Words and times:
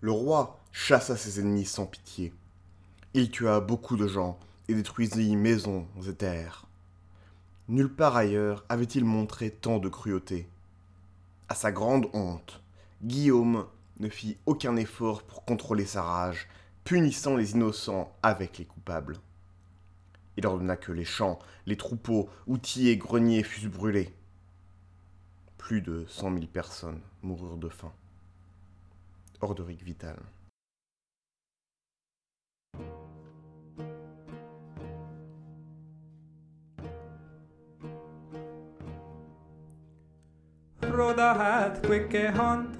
le 0.00 0.12
roi 0.12 0.58
chassa 0.72 1.16
ses 1.16 1.40
ennemis 1.40 1.66
sans 1.66 1.86
pitié. 1.86 2.32
Il 3.12 3.30
tua 3.30 3.60
beaucoup 3.60 3.96
de 3.96 4.06
gens 4.06 4.38
et 4.68 4.74
détruisit 4.74 5.36
maisons 5.36 5.86
et 6.08 6.14
terres. 6.14 6.66
Nulle 7.68 7.94
part 7.94 8.16
ailleurs 8.16 8.64
avait-il 8.68 9.04
montré 9.04 9.50
tant 9.50 9.78
de 9.78 9.88
cruauté. 9.88 10.48
À 11.48 11.54
sa 11.54 11.70
grande 11.70 12.08
honte, 12.14 12.62
Guillaume 13.02 13.66
ne 13.98 14.08
fit 14.08 14.38
aucun 14.46 14.76
effort 14.76 15.22
pour 15.22 15.44
contrôler 15.44 15.84
sa 15.84 16.02
rage, 16.02 16.48
punissant 16.84 17.36
les 17.36 17.52
innocents 17.52 18.12
avec 18.22 18.58
les 18.58 18.64
coupables. 18.64 19.18
Il 20.36 20.46
ordonna 20.46 20.76
que 20.76 20.92
les 20.92 21.04
champs, 21.04 21.38
les 21.66 21.76
troupeaux, 21.76 22.30
outils 22.46 22.88
et 22.88 22.96
greniers 22.96 23.42
fussent 23.42 23.66
brûlés. 23.66 24.14
Plus 25.58 25.82
de 25.82 26.06
cent 26.08 26.30
mille 26.30 26.48
personnes 26.48 27.00
moururent 27.22 27.58
de 27.58 27.68
faim. 27.68 27.92
Orderic 29.42 29.82
Vital. 29.82 30.16
Råda 40.82 41.34
hat 41.34 41.82
quicke 41.82 42.30
hand 42.30 42.76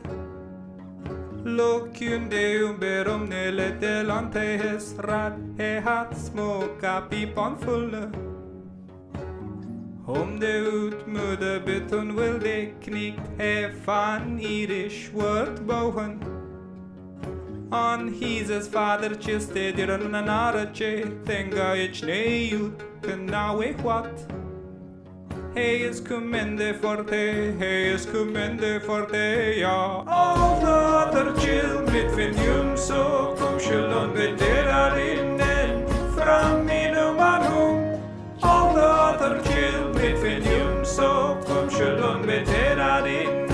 Lokunde 1.44 2.64
umberum 2.64 3.28
nele 3.28 3.80
delante 3.80 4.58
his 4.58 4.94
rat 4.98 5.32
He 5.56 5.80
hat 5.80 6.14
smoka 6.16 7.08
pipan 7.08 7.56
fulle 7.56 8.12
Om 10.06 10.40
det 10.40 10.60
utmudde 10.60 11.60
beton 11.64 12.16
will 12.16 12.38
det 12.38 12.74
knikt 12.80 13.38
He 13.38 13.72
fan 13.84 14.38
irish 14.38 15.12
word 15.14 15.66
bohen 15.66 16.39
On 17.72 18.08
Hízes 18.08 18.66
fáidir 18.68 19.16
tíiste 19.16 19.72
ar 19.82 19.90
an 19.90 20.14
anáte 20.14 20.66
you 20.74 21.50
gaiid 21.54 22.02
néú 22.02 22.72
pen 23.00 23.26
náhahat. 23.30 24.26
Hey 25.54 25.82
is 25.82 26.00
cumende 26.00 26.74
forte, 26.80 27.56
hey 27.58 27.92
is 27.94 28.06
cumende 28.06 28.80
forte 28.82 29.60
ja 29.60 30.02
Árátar 30.04 31.38
chill 31.38 31.82
mit 31.92 32.10
fin 32.10 32.34
dúm 32.34 32.76
so 32.76 33.36
cum 33.38 33.60
se 33.60 33.76
an 33.76 34.14
de 34.14 34.34
dearinnen 34.34 35.86
Fra 36.14 36.58
mí 36.66 36.90
manú 37.18 37.98
Árátar 38.42 39.42
chill 39.44 39.94
mit 39.94 40.18
fin 40.18 40.42
dúm 40.42 40.84
so 40.84 41.38
cum 41.46 41.70
se 41.70 41.86
an 41.86 42.26
be 42.26 42.44
dearinnen 42.44 43.49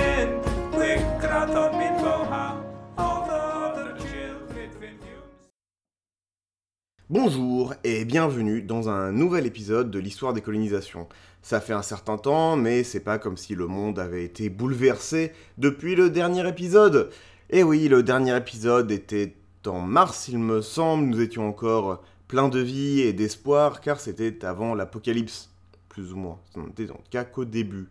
Bonjour 7.08 7.72
et 7.84 8.04
bienvenue 8.04 8.62
dans 8.62 8.88
un 8.88 9.12
nouvel 9.12 9.46
épisode 9.46 9.92
de 9.92 10.00
l'histoire 10.00 10.32
des 10.32 10.40
colonisations. 10.40 11.06
Ça 11.40 11.60
fait 11.60 11.72
un 11.72 11.82
certain 11.82 12.18
temps, 12.18 12.56
mais 12.56 12.82
c'est 12.82 12.98
pas 12.98 13.20
comme 13.20 13.36
si 13.36 13.54
le 13.54 13.68
monde 13.68 14.00
avait 14.00 14.24
été 14.24 14.48
bouleversé 14.48 15.30
depuis 15.56 15.94
le 15.94 16.10
dernier 16.10 16.48
épisode. 16.48 17.10
Et 17.48 17.62
oui, 17.62 17.86
le 17.86 18.02
dernier 18.02 18.36
épisode 18.36 18.90
était 18.90 19.36
en 19.66 19.82
mars, 19.82 20.26
il 20.26 20.40
me 20.40 20.62
semble, 20.62 21.04
nous 21.04 21.20
étions 21.20 21.48
encore 21.48 22.02
plein 22.26 22.48
de 22.48 22.58
vie 22.58 23.02
et 23.02 23.12
d'espoir, 23.12 23.80
car 23.80 24.00
c'était 24.00 24.44
avant 24.44 24.74
l'apocalypse, 24.74 25.50
plus 25.88 26.12
ou 26.12 26.16
moins. 26.16 26.40
Ce 26.52 26.58
n'était 26.58 26.90
en 26.90 26.96
tout 26.96 27.10
cas 27.12 27.22
qu'au 27.22 27.44
début. 27.44 27.86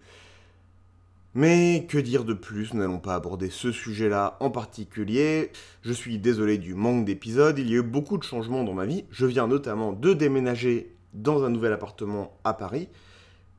Mais 1.38 1.86
que 1.90 1.98
dire 1.98 2.24
de 2.24 2.34
plus? 2.34 2.74
Nous 2.74 2.80
n'allons 2.80 3.00
pas 3.00 3.14
aborder 3.14 3.50
ce 3.50 3.74
sujet-là 3.74 4.38
en 4.40 4.50
particulier. 4.50 5.52
Je 5.82 5.92
suis 5.92 6.18
désolé 6.18 6.58
du 6.58 6.76
manque 6.76 7.04
d'épisodes, 7.04 7.60
il 7.60 7.70
y 7.70 7.74
a 7.74 7.80
eu 7.80 7.82
beaucoup 7.82 8.18
de 8.18 8.24
changements 8.24 8.64
dans 8.64 8.74
ma 8.74 8.86
vie. 8.86 9.04
Je 9.12 9.26
viens 9.26 9.46
notamment 9.46 9.92
de 9.92 10.14
déménager 10.14 10.96
dans 11.14 11.44
un 11.44 11.50
nouvel 11.50 11.74
appartement 11.74 12.40
à 12.46 12.54
Paris. 12.54 12.88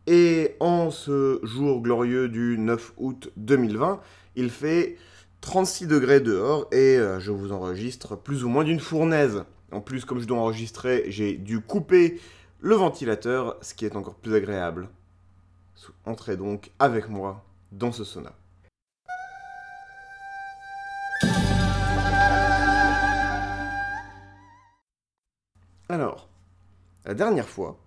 Et 0.06 0.56
en 0.58 0.90
ce 0.90 1.38
jour 1.42 1.82
glorieux 1.82 2.30
du 2.30 2.56
9 2.56 2.94
août 2.96 3.30
2020, 3.36 4.00
il 4.36 4.48
fait 4.48 4.96
36 5.42 5.86
degrés 5.86 6.20
dehors 6.20 6.68
et 6.72 6.96
euh, 6.96 7.20
je 7.20 7.30
vous 7.30 7.52
enregistre 7.52 8.16
plus 8.16 8.42
ou 8.42 8.48
moins 8.48 8.64
d'une 8.64 8.80
fournaise. 8.80 9.44
En 9.70 9.82
plus, 9.82 10.06
comme 10.06 10.20
je 10.20 10.26
dois 10.26 10.38
enregistrer, 10.38 11.04
j'ai 11.08 11.34
dû 11.34 11.60
couper 11.60 12.20
le 12.60 12.74
ventilateur, 12.74 13.58
ce 13.60 13.74
qui 13.74 13.84
est 13.84 13.96
encore 13.96 14.14
plus 14.14 14.34
agréable. 14.34 14.88
Entrez 16.06 16.38
donc 16.38 16.70
avec 16.78 17.10
moi 17.10 17.45
dans 17.72 17.92
ce 17.92 18.04
sauna. 18.04 18.32
Alors, 25.88 26.28
la 27.04 27.14
dernière 27.14 27.48
fois, 27.48 27.78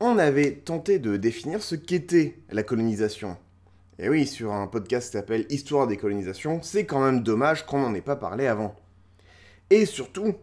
on 0.00 0.16
avait 0.16 0.52
tenté 0.52 0.98
de 0.98 1.18
définir 1.18 1.62
ce 1.62 1.74
qu'était 1.74 2.38
la 2.50 2.62
colonisation. 2.62 3.36
Et 3.98 4.08
oui, 4.08 4.26
sur 4.26 4.52
un 4.52 4.66
podcast 4.66 5.08
qui 5.08 5.18
s'appelle 5.18 5.44
Histoire 5.50 5.86
des 5.86 5.98
colonisations, 5.98 6.62
c'est 6.62 6.86
quand 6.86 7.04
même 7.04 7.22
dommage 7.22 7.66
qu'on 7.66 7.80
n'en 7.80 7.94
ait 7.94 8.00
pas 8.00 8.16
parlé 8.16 8.46
avant. 8.46 8.74
Et 9.68 9.84
surtout, 9.84 10.34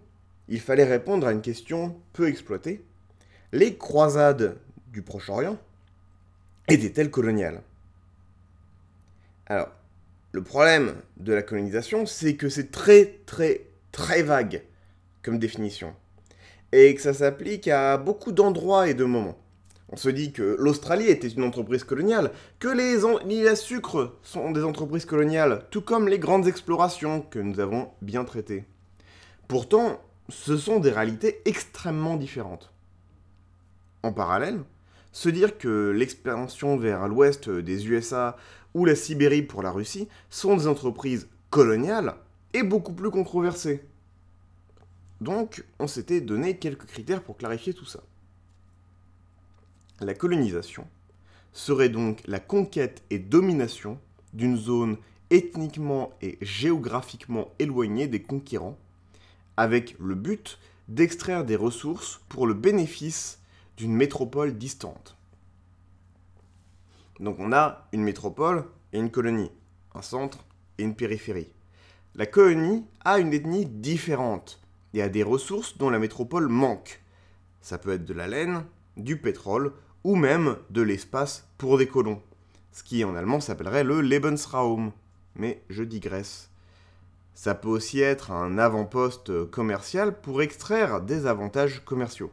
il 0.47 0.61
fallait 0.61 0.83
répondre 0.83 1.25
à 1.25 1.31
une 1.31 1.41
question 1.41 1.99
peu 2.13 2.27
exploitée. 2.27 2.85
Les 3.51 3.75
croisades 3.75 4.59
du 4.87 5.01
Proche-Orient 5.01 5.57
étaient-elles 6.67 7.09
coloniales? 7.09 7.63
Alors, 9.47 9.69
le 10.33 10.43
problème 10.43 10.95
de 11.17 11.33
la 11.33 11.41
colonisation, 11.41 12.05
c'est 12.05 12.35
que 12.35 12.49
c'est 12.49 12.69
très 12.69 13.21
très 13.25 13.67
très 13.91 14.21
vague 14.21 14.63
comme 15.23 15.39
définition. 15.39 15.93
Et 16.73 16.93
que 16.93 17.01
ça 17.01 17.13
s'applique 17.13 17.69
à 17.69 17.97
beaucoup 17.97 18.33
d'endroits 18.33 18.89
et 18.89 18.93
de 18.93 19.05
moments. 19.05 19.37
On 19.89 19.95
se 19.95 20.09
dit 20.09 20.33
que 20.33 20.57
l'Australie 20.59 21.07
était 21.07 21.29
une 21.29 21.43
entreprise 21.43 21.85
coloniale, 21.85 22.31
que 22.59 22.67
les 22.67 23.03
îles 23.33 23.47
à 23.47 23.55
sucre 23.55 24.17
sont 24.21 24.51
des 24.51 24.63
entreprises 24.63 25.05
coloniales, 25.05 25.63
tout 25.71 25.81
comme 25.81 26.09
les 26.09 26.19
grandes 26.19 26.47
explorations 26.47 27.21
que 27.21 27.39
nous 27.39 27.61
avons 27.61 27.89
bien 28.01 28.25
traitées. 28.25 28.65
Pourtant, 29.47 30.01
ce 30.27 30.57
sont 30.57 30.81
des 30.81 30.91
réalités 30.91 31.41
extrêmement 31.45 32.17
différentes. 32.17 32.73
En 34.03 34.11
parallèle, 34.11 34.59
se 35.11 35.29
dire 35.29 35.57
que 35.57 35.89
l'expansion 35.89 36.77
vers 36.77 37.07
l'ouest 37.07 37.49
des 37.49 37.87
USA 37.87 38.37
ou 38.73 38.85
la 38.85 38.95
Sibérie 38.95 39.41
pour 39.41 39.63
la 39.63 39.71
Russie 39.71 40.07
sont 40.29 40.55
des 40.55 40.67
entreprises 40.67 41.27
coloniales 41.49 42.15
est 42.53 42.63
beaucoup 42.63 42.93
plus 42.93 43.11
controversé. 43.11 43.83
Donc, 45.21 45.63
on 45.79 45.87
s'était 45.87 46.21
donné 46.21 46.57
quelques 46.57 46.85
critères 46.85 47.23
pour 47.23 47.37
clarifier 47.37 47.73
tout 47.73 47.85
ça. 47.85 48.03
La 49.99 50.13
colonisation 50.13 50.87
serait 51.53 51.89
donc 51.89 52.21
la 52.27 52.39
conquête 52.39 53.01
et 53.09 53.17
domination 53.17 53.97
d'une 54.33 54.57
zone 54.57 54.97
ethniquement 55.31 56.13
et 56.21 56.37
géographiquement 56.41 57.49
éloignée 57.57 58.07
des 58.07 58.21
conquérants, 58.21 58.77
avec 59.57 59.95
le 59.99 60.13
but 60.13 60.59
d'extraire 60.87 61.43
des 61.43 61.55
ressources 61.55 62.21
pour 62.29 62.45
le 62.45 62.53
bénéfice 62.53 63.39
d'une 63.77 63.95
métropole 63.95 64.57
distante. 64.57 65.15
Donc 67.19 67.37
on 67.39 67.53
a 67.53 67.87
une 67.93 68.03
métropole 68.03 68.65
et 68.93 68.99
une 68.99 69.11
colonie, 69.11 69.51
un 69.93 70.01
centre 70.01 70.39
et 70.77 70.83
une 70.83 70.95
périphérie. 70.95 71.53
La 72.15 72.25
colonie 72.25 72.85
a 73.05 73.19
une 73.19 73.33
ethnie 73.33 73.65
différente 73.65 74.59
et 74.93 75.01
a 75.01 75.09
des 75.09 75.23
ressources 75.23 75.77
dont 75.77 75.89
la 75.89 75.99
métropole 75.99 76.47
manque. 76.47 77.01
Ça 77.61 77.77
peut 77.77 77.93
être 77.93 78.05
de 78.05 78.13
la 78.13 78.27
laine, 78.27 78.63
du 78.97 79.17
pétrole 79.17 79.73
ou 80.03 80.15
même 80.15 80.57
de 80.69 80.81
l'espace 80.81 81.47
pour 81.57 81.77
des 81.77 81.87
colons, 81.87 82.21
ce 82.71 82.83
qui 82.83 83.03
en 83.03 83.15
allemand 83.15 83.39
s'appellerait 83.39 83.83
le 83.83 84.01
Lebensraum. 84.01 84.91
Mais 85.35 85.63
je 85.69 85.83
digresse. 85.83 86.49
Ça 87.35 87.53
peut 87.53 87.67
aussi 87.67 87.99
être 87.99 88.31
un 88.31 88.57
avant-poste 88.57 89.45
commercial 89.51 90.19
pour 90.21 90.41
extraire 90.41 91.01
des 91.01 91.27
avantages 91.27 91.83
commerciaux. 91.85 92.31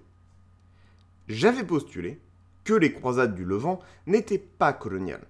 J'avais 1.29 1.65
postulé 1.65 2.21
que 2.65 2.75
les 2.75 2.93
croisades 2.93 3.35
du 3.35 3.45
Levant 3.45 3.81
n'étaient 4.07 4.39
pas 4.39 4.73
coloniales, 4.73 5.27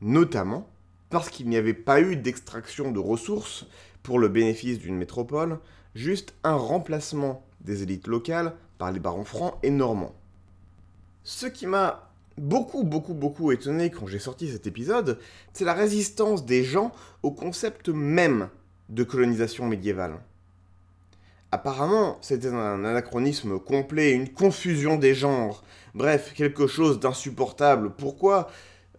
notamment 0.00 0.68
parce 1.08 1.30
qu'il 1.30 1.48
n'y 1.48 1.56
avait 1.56 1.74
pas 1.74 2.00
eu 2.00 2.16
d'extraction 2.16 2.90
de 2.90 2.98
ressources 2.98 3.66
pour 4.02 4.18
le 4.18 4.28
bénéfice 4.28 4.78
d'une 4.78 4.96
métropole, 4.96 5.58
juste 5.94 6.34
un 6.42 6.54
remplacement 6.54 7.44
des 7.60 7.82
élites 7.82 8.08
locales 8.08 8.54
par 8.78 8.90
les 8.90 9.00
barons 9.00 9.24
francs 9.24 9.54
et 9.62 9.70
normands. 9.70 10.14
Ce 11.22 11.46
qui 11.46 11.66
m'a 11.66 12.10
beaucoup, 12.38 12.84
beaucoup, 12.84 13.14
beaucoup 13.14 13.52
étonné 13.52 13.90
quand 13.90 14.06
j'ai 14.06 14.18
sorti 14.18 14.50
cet 14.50 14.66
épisode, 14.66 15.18
c'est 15.52 15.64
la 15.64 15.74
résistance 15.74 16.44
des 16.44 16.64
gens 16.64 16.92
au 17.22 17.30
concept 17.30 17.88
même 17.88 18.48
de 18.88 19.04
colonisation 19.04 19.66
médiévale. 19.66 20.18
Apparemment, 21.56 22.18
c'était 22.20 22.52
un 22.52 22.84
anachronisme 22.84 23.58
complet, 23.58 24.12
une 24.12 24.28
confusion 24.28 24.96
des 24.98 25.14
genres, 25.14 25.64
bref, 25.94 26.34
quelque 26.36 26.66
chose 26.66 27.00
d'insupportable. 27.00 27.94
Pourquoi, 27.96 28.50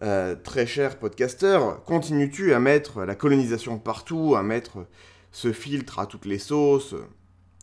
euh, 0.02 0.34
très 0.34 0.66
cher 0.66 0.98
podcasteur, 0.98 1.84
continues-tu 1.84 2.52
à 2.54 2.58
mettre 2.58 3.04
la 3.04 3.14
colonisation 3.14 3.78
partout, 3.78 4.34
à 4.34 4.42
mettre 4.42 4.88
se 5.30 5.52
filtre 5.52 6.00
à 6.00 6.06
toutes 6.06 6.24
les 6.24 6.40
sauces? 6.40 6.96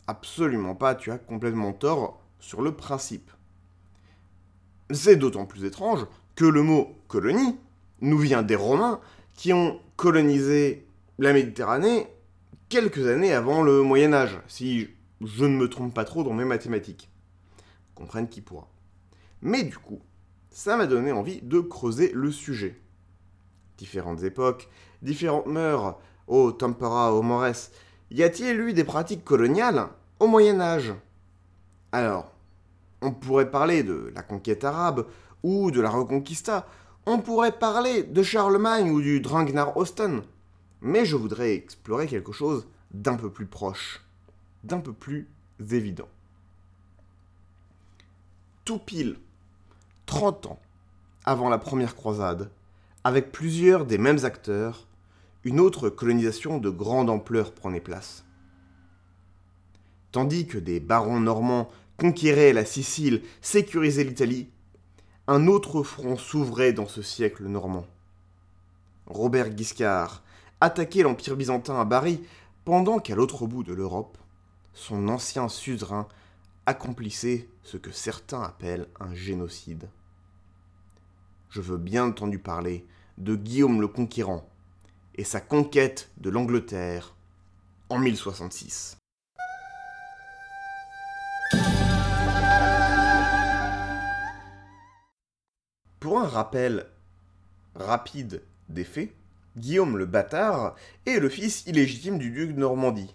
Absolument 0.07 0.75
pas, 0.75 0.95
tu 0.95 1.11
as 1.11 1.17
complètement 1.17 1.73
tort 1.73 2.21
sur 2.39 2.61
le 2.61 2.71
principe. 2.71 3.31
C'est 4.91 5.17
d'autant 5.17 5.45
plus 5.45 5.65
étrange 5.65 6.05
que 6.35 6.45
le 6.45 6.63
mot 6.63 6.95
colonie 7.09 7.57
nous 7.99 8.17
vient 8.17 8.43
des 8.43 8.55
Romains 8.55 9.01
qui 9.33 9.51
ont 9.51 9.77
colonisé 9.97 10.87
la 11.19 11.33
Méditerranée 11.33 12.07
quelques 12.69 13.07
années 13.07 13.33
avant 13.33 13.61
le 13.61 13.81
Moyen 13.81 14.13
Âge, 14.13 14.39
si 14.47 14.89
je 15.21 15.45
ne 15.45 15.55
me 15.55 15.69
trompe 15.69 15.93
pas 15.93 16.05
trop 16.05 16.23
dans 16.23 16.33
mes 16.33 16.45
mathématiques. 16.45 17.09
Comprenne 17.93 18.27
qui 18.27 18.41
pourra. 18.41 18.67
Mais 19.41 19.63
du 19.63 19.77
coup, 19.77 19.99
ça 20.49 20.77
m'a 20.77 20.87
donné 20.87 21.11
envie 21.11 21.41
de 21.41 21.59
creuser 21.59 22.11
le 22.13 22.31
sujet. 22.31 22.79
Différentes 23.77 24.23
époques, 24.23 24.69
différentes 25.01 25.47
mœurs, 25.47 25.97
au 26.27 26.51
tempora, 26.51 27.13
au 27.13 27.21
mores, 27.21 27.69
y 28.11 28.23
a-t-il 28.23 28.59
eu 28.59 28.73
des 28.73 28.83
pratiques 28.83 29.23
coloniales 29.23 29.87
au 30.19 30.27
Moyen 30.27 30.59
Âge? 30.59 30.93
Alors, 31.91 32.33
on 33.01 33.11
pourrait 33.11 33.51
parler 33.51 33.83
de 33.83 34.11
la 34.15 34.23
conquête 34.23 34.63
arabe 34.63 35.05
ou 35.43 35.71
de 35.71 35.81
la 35.81 35.89
reconquista, 35.89 36.67
on 37.05 37.19
pourrait 37.19 37.59
parler 37.59 38.03
de 38.03 38.23
Charlemagne 38.23 38.89
ou 38.89 39.01
du 39.01 39.19
Drangnar 39.19 39.77
Osten, 39.77 40.23
mais 40.85 41.03
je 41.03 41.15
voudrais 41.15 41.55
explorer 41.55 42.05
quelque 42.05 42.31
chose 42.31 42.67
d'un 42.91 43.15
peu 43.15 43.31
plus 43.31 43.47
proche, 43.47 44.01
d'un 44.63 44.79
peu 44.79 44.93
plus 44.93 45.27
évident. 45.71 46.07
Tout 48.65 48.77
pile 48.77 49.17
30 50.05 50.45
ans 50.45 50.59
avant 51.25 51.49
la 51.49 51.57
première 51.57 51.95
croisade, 51.95 52.51
avec 53.03 53.31
plusieurs 53.31 53.87
des 53.87 53.97
mêmes 53.97 54.23
acteurs, 54.25 54.87
une 55.43 55.59
autre 55.59 55.89
colonisation 55.89 56.59
de 56.59 56.69
grande 56.69 57.09
ampleur 57.09 57.51
prenait 57.51 57.81
place. 57.81 58.23
Tandis 60.11 60.45
que 60.45 60.59
des 60.59 60.79
barons 60.79 61.19
normands 61.19 61.67
conquéraient 61.97 62.53
la 62.53 62.63
Sicile, 62.63 63.23
sécurisaient 63.41 64.03
l'Italie, 64.03 64.49
un 65.25 65.47
autre 65.47 65.81
front 65.81 66.15
s'ouvrait 66.15 66.73
dans 66.73 66.87
ce 66.87 67.01
siècle 67.01 67.45
normand. 67.45 67.87
Robert 69.07 69.49
Guiscard 69.49 70.21
attaquait 70.65 71.03
l'Empire 71.03 71.35
byzantin 71.35 71.79
à 71.79 71.85
Bari, 71.85 72.21
pendant 72.65 72.97
qu'à 72.99 73.15
l'autre 73.15 73.45
bout 73.45 73.63
de 73.63 73.73
l'Europe, 73.73 74.17
son 74.73 75.07
ancien 75.07 75.47
suzerain 75.47 76.07
accomplissait 76.65 77.47
ce 77.61 77.77
que 77.77 77.91
certains 77.91 78.41
appellent 78.41 78.87
un 78.99 79.13
génocide. 79.13 79.87
Je 81.51 81.61
veux 81.61 81.77
bien 81.77 82.05
entendu 82.05 82.39
parler 82.39 82.85
de 83.19 83.35
Guillaume 83.35 83.79
le 83.79 83.87
Conquérant 83.87 84.49
et 85.13 85.23
sa 85.23 85.39
conquête 85.39 86.09
de 86.17 86.31
l'Angleterre 86.31 87.13
en 87.89 87.99
1066. 87.99 88.97
Pour 95.99 96.19
un 96.19 96.27
rappel 96.27 96.87
rapide 97.75 98.41
des 98.69 98.83
faits, 98.83 99.13
Guillaume 99.57 99.97
le 99.97 100.05
bâtard 100.05 100.75
est 101.05 101.19
le 101.19 101.29
fils 101.29 101.65
illégitime 101.65 102.17
du 102.17 102.31
duc 102.31 102.53
de 102.53 102.59
Normandie. 102.59 103.13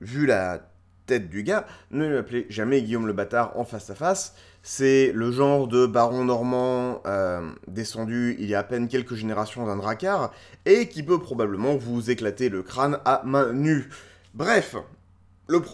Vu 0.00 0.26
la 0.26 0.70
tête 1.06 1.28
du 1.28 1.42
gars, 1.42 1.66
ne 1.90 2.06
l'appelez 2.06 2.46
jamais 2.48 2.82
Guillaume 2.82 3.06
le 3.06 3.12
bâtard 3.12 3.58
en 3.58 3.64
face 3.64 3.90
à 3.90 3.94
face. 3.94 4.34
C'est 4.62 5.12
le 5.12 5.32
genre 5.32 5.66
de 5.68 5.86
baron 5.86 6.24
normand 6.24 7.02
euh, 7.06 7.50
descendu 7.66 8.36
il 8.38 8.48
y 8.48 8.54
a 8.54 8.60
à 8.60 8.64
peine 8.64 8.88
quelques 8.88 9.14
générations 9.14 9.66
d'un 9.66 9.76
dracard 9.76 10.32
et 10.66 10.88
qui 10.88 11.02
peut 11.02 11.18
probablement 11.18 11.76
vous 11.76 12.10
éclater 12.10 12.48
le 12.48 12.62
crâne 12.62 12.98
à 13.04 13.22
main 13.24 13.52
nue. 13.52 13.88
Bref, 14.34 14.76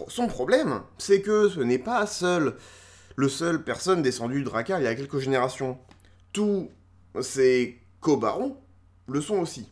son 0.07 0.27
problème, 0.27 0.81
c'est 0.97 1.21
que 1.21 1.49
ce 1.49 1.59
n'est 1.59 1.79
pas 1.79 2.05
seul 2.07 2.55
le 3.15 3.29
seul 3.29 3.63
personne 3.63 4.01
descendue 4.01 4.39
du 4.39 4.43
dracard 4.43 4.79
il 4.79 4.83
y 4.83 4.87
a 4.87 4.95
quelques 4.95 5.19
générations. 5.19 5.77
Tous 6.33 6.69
ces 7.21 7.79
co-barons 8.01 8.57
le 9.07 9.21
sont 9.21 9.37
aussi. 9.37 9.71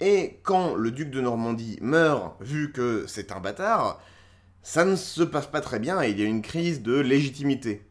Et 0.00 0.40
quand 0.42 0.74
le 0.74 0.90
duc 0.90 1.10
de 1.10 1.20
Normandie 1.20 1.78
meurt, 1.80 2.36
vu 2.40 2.72
que 2.72 3.06
c'est 3.06 3.32
un 3.32 3.40
bâtard, 3.40 4.00
ça 4.62 4.84
ne 4.84 4.96
se 4.96 5.22
passe 5.22 5.46
pas 5.46 5.60
très 5.60 5.78
bien 5.78 6.02
et 6.02 6.10
il 6.10 6.20
y 6.20 6.22
a 6.22 6.26
une 6.26 6.42
crise 6.42 6.82
de 6.82 6.94
légitimité. 6.94 7.86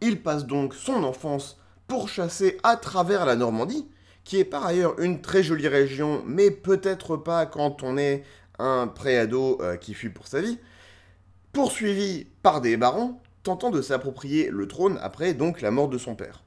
Il 0.00 0.22
passe 0.22 0.46
donc 0.46 0.74
son 0.74 1.02
enfance 1.04 1.58
pour 1.88 2.08
chasser 2.08 2.58
à 2.62 2.76
travers 2.76 3.24
la 3.24 3.34
Normandie, 3.34 3.88
qui 4.24 4.38
est 4.38 4.44
par 4.44 4.66
ailleurs 4.66 5.00
une 5.00 5.20
très 5.20 5.42
jolie 5.42 5.68
région, 5.68 6.22
mais 6.26 6.50
peut-être 6.50 7.16
pas 7.16 7.46
quand 7.46 7.82
on 7.82 7.96
est 7.96 8.24
un 8.58 8.86
préado 8.86 9.58
euh, 9.60 9.76
qui 9.76 9.94
fuit 9.94 10.10
pour 10.10 10.26
sa 10.26 10.40
vie, 10.40 10.58
poursuivi 11.52 12.26
par 12.42 12.60
des 12.60 12.76
barons 12.76 13.18
tentant 13.42 13.70
de 13.70 13.80
s'approprier 13.80 14.50
le 14.50 14.66
trône 14.66 14.98
après 15.00 15.32
donc 15.32 15.60
la 15.60 15.70
mort 15.70 15.88
de 15.88 15.98
son 15.98 16.16
père. 16.16 16.42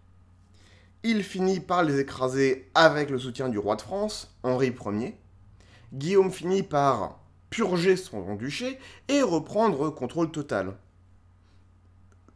Il 1.04 1.24
finit 1.24 1.62
par 1.62 1.84
les 1.84 2.00
écraser 2.00 2.70
avec 2.76 3.10
le 3.10 3.18
soutien 3.18 3.48
du 3.48 3.58
roi 3.58 3.78
de 3.78 3.82
France, 3.82 4.36
Henri 4.44 4.76
Ier. 4.86 5.18
Guillaume 5.94 6.30
finit 6.30 6.62
par 6.62 7.20
purger 7.50 7.96
son 7.96 8.36
duché 8.36 8.78
et 9.08 9.22
reprendre 9.22 9.90
contrôle 9.90 10.30
total. 10.30 10.78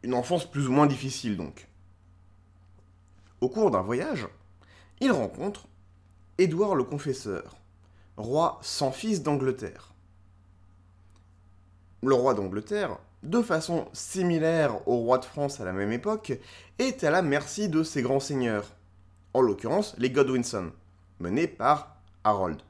Une 0.02 0.14
enfance 0.14 0.50
plus 0.50 0.66
ou 0.66 0.72
moins 0.72 0.86
difficile 0.86 1.36
donc. 1.36 1.68
Au 3.42 3.50
cours 3.50 3.70
d'un 3.70 3.82
voyage, 3.82 4.26
il 5.00 5.12
rencontre 5.12 5.68
Édouard 6.38 6.74
le 6.74 6.84
Confesseur, 6.84 7.56
roi 8.16 8.58
sans 8.62 8.92
fils 8.92 9.22
d'Angleterre. 9.22 9.92
Le 12.02 12.14
roi 12.14 12.32
d'Angleterre 12.32 12.98
de 13.24 13.42
façon 13.42 13.86
similaire 13.92 14.86
au 14.86 14.96
roi 14.98 15.18
de 15.18 15.24
France 15.24 15.60
à 15.60 15.64
la 15.64 15.72
même 15.72 15.92
époque, 15.92 16.32
est 16.78 17.02
à 17.04 17.10
la 17.10 17.22
merci 17.22 17.68
de 17.68 17.82
ses 17.82 18.02
grands 18.02 18.20
seigneurs, 18.20 18.72
en 19.32 19.40
l'occurrence 19.40 19.94
les 19.98 20.10
Godwinson, 20.10 20.70
menés 21.18 21.48
par 21.48 21.96
Harold. 22.22 22.60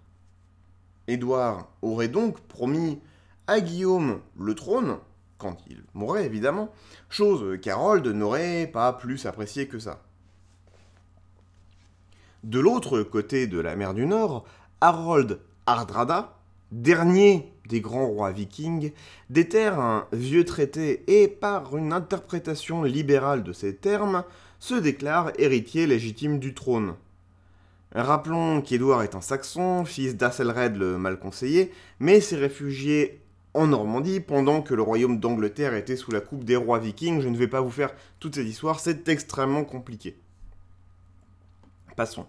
Édouard 1.09 1.69
aurait 1.83 2.09
donc 2.09 2.41
promis 2.41 3.01
à 3.47 3.61
Guillaume 3.61 4.21
le 4.39 4.55
trône, 4.55 4.99
quand 5.39 5.59
il 5.69 5.83
mourrait 5.93 6.25
évidemment, 6.25 6.71
chose 7.11 7.61
qu'Harold 7.61 8.06
n'aurait 8.06 8.67
pas 8.67 8.93
plus 8.93 9.27
apprécié 9.27 9.67
que 9.67 9.79
ça. 9.79 10.01
De 12.45 12.61
l'autre 12.61 13.03
côté 13.03 13.47
de 13.47 13.59
la 13.59 13.75
mer 13.77 13.93
du 13.93 14.06
Nord, 14.06 14.45
Harold 14.81 15.41
Hardrada, 15.67 16.37
dernier 16.75 17.53
des 17.69 17.81
grands 17.81 18.06
rois 18.06 18.32
vikings, 18.32 18.93
déterre 19.31 19.81
un 19.81 20.06
vieux 20.13 20.44
traité 20.44 21.05
et, 21.06 21.29
par 21.29 21.77
une 21.77 21.93
interprétation 21.93 22.82
libérale 22.82 23.43
de 23.43 23.53
ces 23.53 23.75
termes, 23.75 24.25
se 24.58 24.75
déclare 24.75 25.32
héritier 25.39 25.87
légitime 25.87 26.39
du 26.39 26.53
trône. 26.53 26.94
Rappelons 27.94 28.60
qu'Édouard 28.60 29.03
est 29.03 29.15
un 29.15 29.20
saxon, 29.20 29.84
fils 29.84 30.17
d'Asselred 30.17 30.77
le 30.77 30.98
mal 30.98 31.19
conseillé, 31.19 31.72
mais 32.01 32.20
s'est 32.20 32.37
réfugié 32.37 33.20
en 33.55 33.69
Normandie 33.69 34.19
pendant 34.19 34.63
que 34.63 34.75
le 34.75 34.82
royaume 34.82 35.20
d'Angleterre 35.20 35.75
était 35.75 35.96
sous 35.96 36.10
la 36.10 36.20
coupe 36.20 36.43
des 36.43 36.56
rois 36.56 36.81
vikings. 36.81 37.20
Je 37.20 37.29
ne 37.29 37.37
vais 37.37 37.46
pas 37.46 37.60
vous 37.60 37.70
faire 37.70 37.94
toute 38.19 38.34
cette 38.34 38.48
histoire, 38.48 38.81
c'est 38.81 39.08
extrêmement 39.08 39.65
compliqué. 39.65 40.17
Passons. 41.96 42.27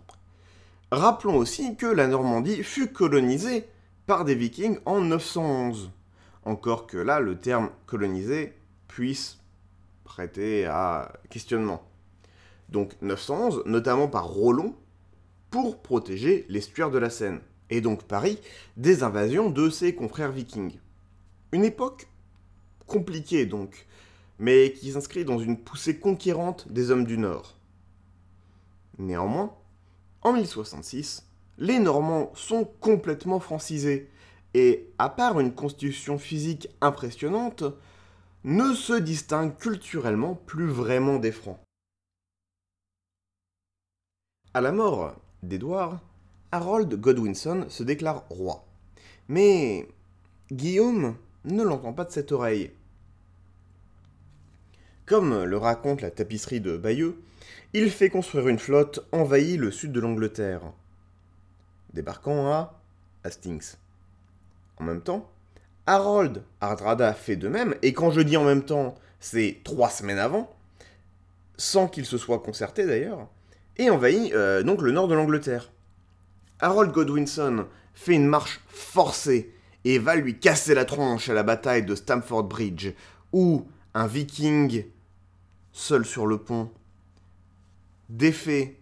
Rappelons 0.91 1.35
aussi 1.35 1.75
que 1.75 1.87
la 1.87 2.05
Normandie 2.05 2.61
fut 2.61 2.87
colonisée 2.87 3.65
par 4.05 4.25
des 4.25 4.35
vikings 4.35 4.79
en 4.85 5.01
911. 5.01 5.91
Encore 6.43 6.87
que 6.87 6.97
là, 6.97 7.19
le 7.19 7.37
terme 7.37 7.69
colonisé 7.85 8.53
puisse 8.87 9.39
prêter 10.03 10.65
à 10.65 11.13
questionnement. 11.29 11.83
Donc 12.69 12.93
911, 13.01 13.63
notamment 13.65 14.07
par 14.07 14.27
Rollon, 14.27 14.75
pour 15.49 15.81
protéger 15.81 16.45
l'estuaire 16.49 16.91
de 16.91 16.97
la 16.97 17.09
Seine, 17.09 17.39
et 17.69 17.81
donc 17.81 18.03
Paris 18.03 18.39
des 18.77 19.03
invasions 19.03 19.49
de 19.49 19.69
ses 19.69 19.95
confrères 19.95 20.31
vikings. 20.31 20.77
Une 21.51 21.65
époque 21.65 22.07
compliquée 22.85 23.45
donc, 23.45 23.87
mais 24.37 24.73
qui 24.73 24.91
s'inscrit 24.91 25.25
dans 25.25 25.39
une 25.39 25.57
poussée 25.57 25.97
conquérante 25.99 26.71
des 26.71 26.91
hommes 26.91 27.05
du 27.05 27.17
Nord. 27.17 27.55
Néanmoins, 28.97 29.55
en 30.21 30.33
1066, 30.33 31.25
les 31.57 31.79
Normands 31.79 32.31
sont 32.35 32.65
complètement 32.79 33.39
francisés, 33.39 34.09
et 34.53 34.89
à 34.99 35.09
part 35.09 35.39
une 35.39 35.53
constitution 35.53 36.17
physique 36.17 36.69
impressionnante, 36.81 37.63
ne 38.43 38.73
se 38.73 38.93
distinguent 38.93 39.57
culturellement 39.57 40.35
plus 40.35 40.67
vraiment 40.67 41.17
des 41.17 41.31
Francs. 41.31 41.59
À 44.53 44.61
la 44.61 44.71
mort 44.71 45.15
d'Édouard, 45.43 45.99
Harold 46.51 46.93
Godwinson 46.95 47.65
se 47.69 47.83
déclare 47.83 48.25
roi. 48.29 48.63
Mais 49.27 49.87
Guillaume 50.51 51.15
ne 51.43 51.63
l'entend 51.63 51.91
pas 51.91 52.05
de 52.05 52.11
cette 52.11 52.31
oreille. 52.31 52.71
Comme 55.05 55.43
le 55.43 55.57
raconte 55.57 56.01
la 56.01 56.11
tapisserie 56.11 56.61
de 56.61 56.77
Bayeux, 56.77 57.21
il 57.73 57.89
fait 57.91 58.09
construire 58.09 58.47
une 58.47 58.59
flotte 58.59 59.05
envahit 59.11 59.59
le 59.59 59.71
sud 59.71 59.91
de 59.91 59.99
l'Angleterre 59.99 60.61
débarquant 61.95 62.51
à 62.51 62.79
Hastings. 63.23 63.77
en 64.77 64.83
même 64.83 65.01
temps. 65.01 65.31
Harold 65.87 66.43
Hardrada 66.61 67.13
fait 67.13 67.35
de 67.35 67.47
même, 67.47 67.75
et 67.81 67.93
quand 67.93 68.11
je 68.11 68.21
dis 68.21 68.37
en 68.37 68.43
même 68.43 68.65
temps, 68.65 68.95
c'est 69.19 69.61
trois 69.63 69.89
semaines 69.89 70.19
avant, 70.19 70.53
sans 71.57 71.87
qu'il 71.87 72.05
se 72.05 72.17
soit 72.17 72.39
concerté 72.39 72.85
d'ailleurs, 72.85 73.27
et 73.77 73.89
envahit 73.89 74.33
euh, 74.33 74.61
donc 74.63 74.81
le 74.81 74.91
nord 74.91 75.07
de 75.07 75.15
l'Angleterre. 75.15 75.71
Harold 76.59 76.91
Godwinson 76.91 77.65
fait 77.93 78.13
une 78.13 78.27
marche 78.27 78.61
forcée 78.67 79.53
et 79.83 79.99
va 79.99 80.15
lui 80.15 80.39
casser 80.39 80.73
la 80.73 80.85
tronche 80.85 81.29
à 81.29 81.33
la 81.33 81.43
bataille 81.43 81.85
de 81.85 81.95
Stamford 81.95 82.43
Bridge, 82.43 82.93
où 83.31 83.67
un 83.93 84.07
viking, 84.07 84.85
seul 85.71 86.05
sur 86.05 86.25
le 86.25 86.39
pont, 86.39 86.71
défait 88.09 88.79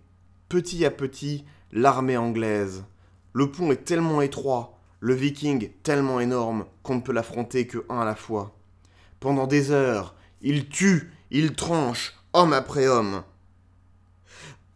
petit 0.47 0.85
à 0.85 0.91
petit 0.91 1.45
l'armée 1.71 2.17
anglaise. 2.17 2.85
Le 3.33 3.51
pont 3.51 3.71
est 3.71 3.83
tellement 3.83 4.21
étroit, 4.21 4.79
le 4.99 5.13
viking 5.15 5.71
tellement 5.81 6.19
énorme 6.19 6.65
qu'on 6.83 6.95
ne 6.95 7.01
peut 7.01 7.11
l'affronter 7.11 7.65
que 7.65 7.83
un 7.89 7.99
à 7.99 8.05
la 8.05 8.15
fois. 8.15 8.55
Pendant 9.19 9.47
des 9.47 9.71
heures, 9.71 10.15
il 10.41 10.69
tue, 10.69 11.11
il 11.31 11.55
tranche, 11.55 12.13
homme 12.33 12.53
après 12.53 12.87
homme. 12.87 13.23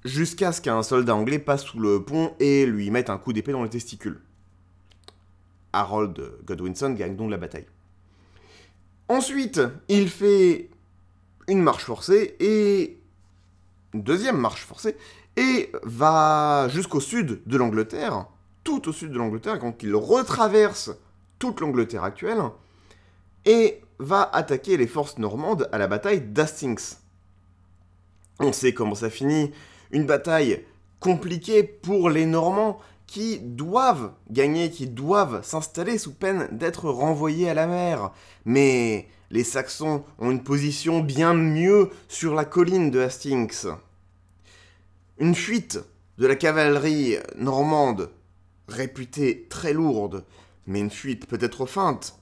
Jusqu'à 0.05 0.51
ce 0.51 0.61
qu'un 0.61 0.81
soldat 0.83 1.15
anglais 1.15 1.37
passe 1.37 1.63
sous 1.63 1.79
le 1.79 2.03
pont 2.03 2.33
et 2.39 2.65
lui 2.65 2.89
mette 2.89 3.09
un 3.09 3.17
coup 3.17 3.31
d'épée 3.31 3.51
dans 3.51 3.63
le 3.63 3.69
testicule. 3.69 4.21
Harold 5.73 6.19
Godwinson 6.45 6.91
gagne 6.91 7.15
donc 7.15 7.29
la 7.29 7.37
bataille. 7.37 7.67
Ensuite, 9.09 9.61
il 9.87 10.09
fait 10.09 10.69
une 11.47 11.61
marche 11.61 11.83
forcée 11.85 12.35
et 12.39 12.99
une 13.93 14.01
deuxième 14.01 14.37
marche 14.37 14.65
forcée 14.65 14.97
et 15.35 15.71
va 15.83 16.67
jusqu'au 16.69 16.99
sud 16.99 17.41
de 17.45 17.57
l'Angleterre, 17.57 18.27
au 18.69 18.91
sud 18.91 19.11
de 19.11 19.17
l'Angleterre, 19.17 19.59
quand 19.59 19.81
il 19.83 19.95
retraverse 19.95 20.91
toute 21.39 21.61
l'Angleterre 21.61 22.03
actuelle 22.03 22.41
et 23.45 23.81
va 23.99 24.29
attaquer 24.33 24.77
les 24.77 24.87
forces 24.87 25.17
normandes 25.17 25.69
à 25.71 25.77
la 25.77 25.87
bataille 25.87 26.21
d'Hastings. 26.21 26.95
On 28.39 28.51
sait 28.51 28.73
comment 28.73 28.95
ça 28.95 29.09
finit, 29.09 29.51
une 29.91 30.05
bataille 30.05 30.63
compliquée 30.99 31.63
pour 31.63 32.09
les 32.09 32.25
Normands 32.25 32.79
qui 33.07 33.39
doivent 33.39 34.11
gagner, 34.29 34.69
qui 34.69 34.87
doivent 34.87 35.43
s'installer 35.43 35.97
sous 35.97 36.13
peine 36.13 36.49
d'être 36.51 36.89
renvoyés 36.89 37.49
à 37.49 37.53
la 37.53 37.65
mer. 37.65 38.11
Mais 38.45 39.07
les 39.31 39.43
Saxons 39.45 40.03
ont 40.19 40.29
une 40.29 40.43
position 40.43 40.99
bien 40.99 41.33
mieux 41.33 41.89
sur 42.09 42.35
la 42.35 42.45
colline 42.45 42.91
de 42.91 42.99
Hastings. 42.99 43.67
Une 45.19 45.35
fuite 45.35 45.79
de 46.17 46.27
la 46.27 46.35
cavalerie 46.35 47.15
normande, 47.37 48.09
réputée 48.67 49.47
très 49.49 49.73
lourde, 49.73 50.25
mais 50.65 50.79
une 50.79 50.89
fuite 50.89 51.27
peut-être 51.27 51.65
feinte. 51.65 52.19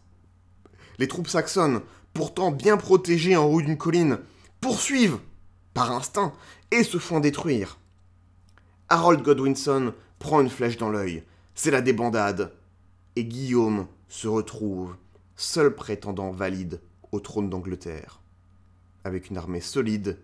Les 0.98 1.08
troupes 1.08 1.28
saxonnes, 1.28 1.82
pourtant 2.14 2.52
bien 2.52 2.78
protégées 2.78 3.36
en 3.36 3.46
haut 3.46 3.62
d'une 3.62 3.78
colline, 3.78 4.20
poursuivent 4.62 5.20
par 5.74 5.92
instinct 5.92 6.34
et 6.72 6.84
se 6.84 6.98
font 6.98 7.20
détruire. 7.20 7.78
Harold 8.90 9.22
Godwinson 9.24 9.94
prend 10.20 10.42
une 10.42 10.50
flèche 10.50 10.78
dans 10.78 10.90
l'œil. 10.90 11.24
C'est 11.54 11.72
la 11.72 11.82
débandade. 11.82 12.54
Et 13.16 13.25
Guillaume 13.25 13.88
se 14.08 14.28
retrouve, 14.28 14.96
seul 15.36 15.74
prétendant 15.74 16.32
valide 16.32 16.82
au 17.12 17.20
trône 17.20 17.50
d'Angleterre, 17.50 18.22
avec 19.04 19.30
une 19.30 19.38
armée 19.38 19.62
solide, 19.62 20.20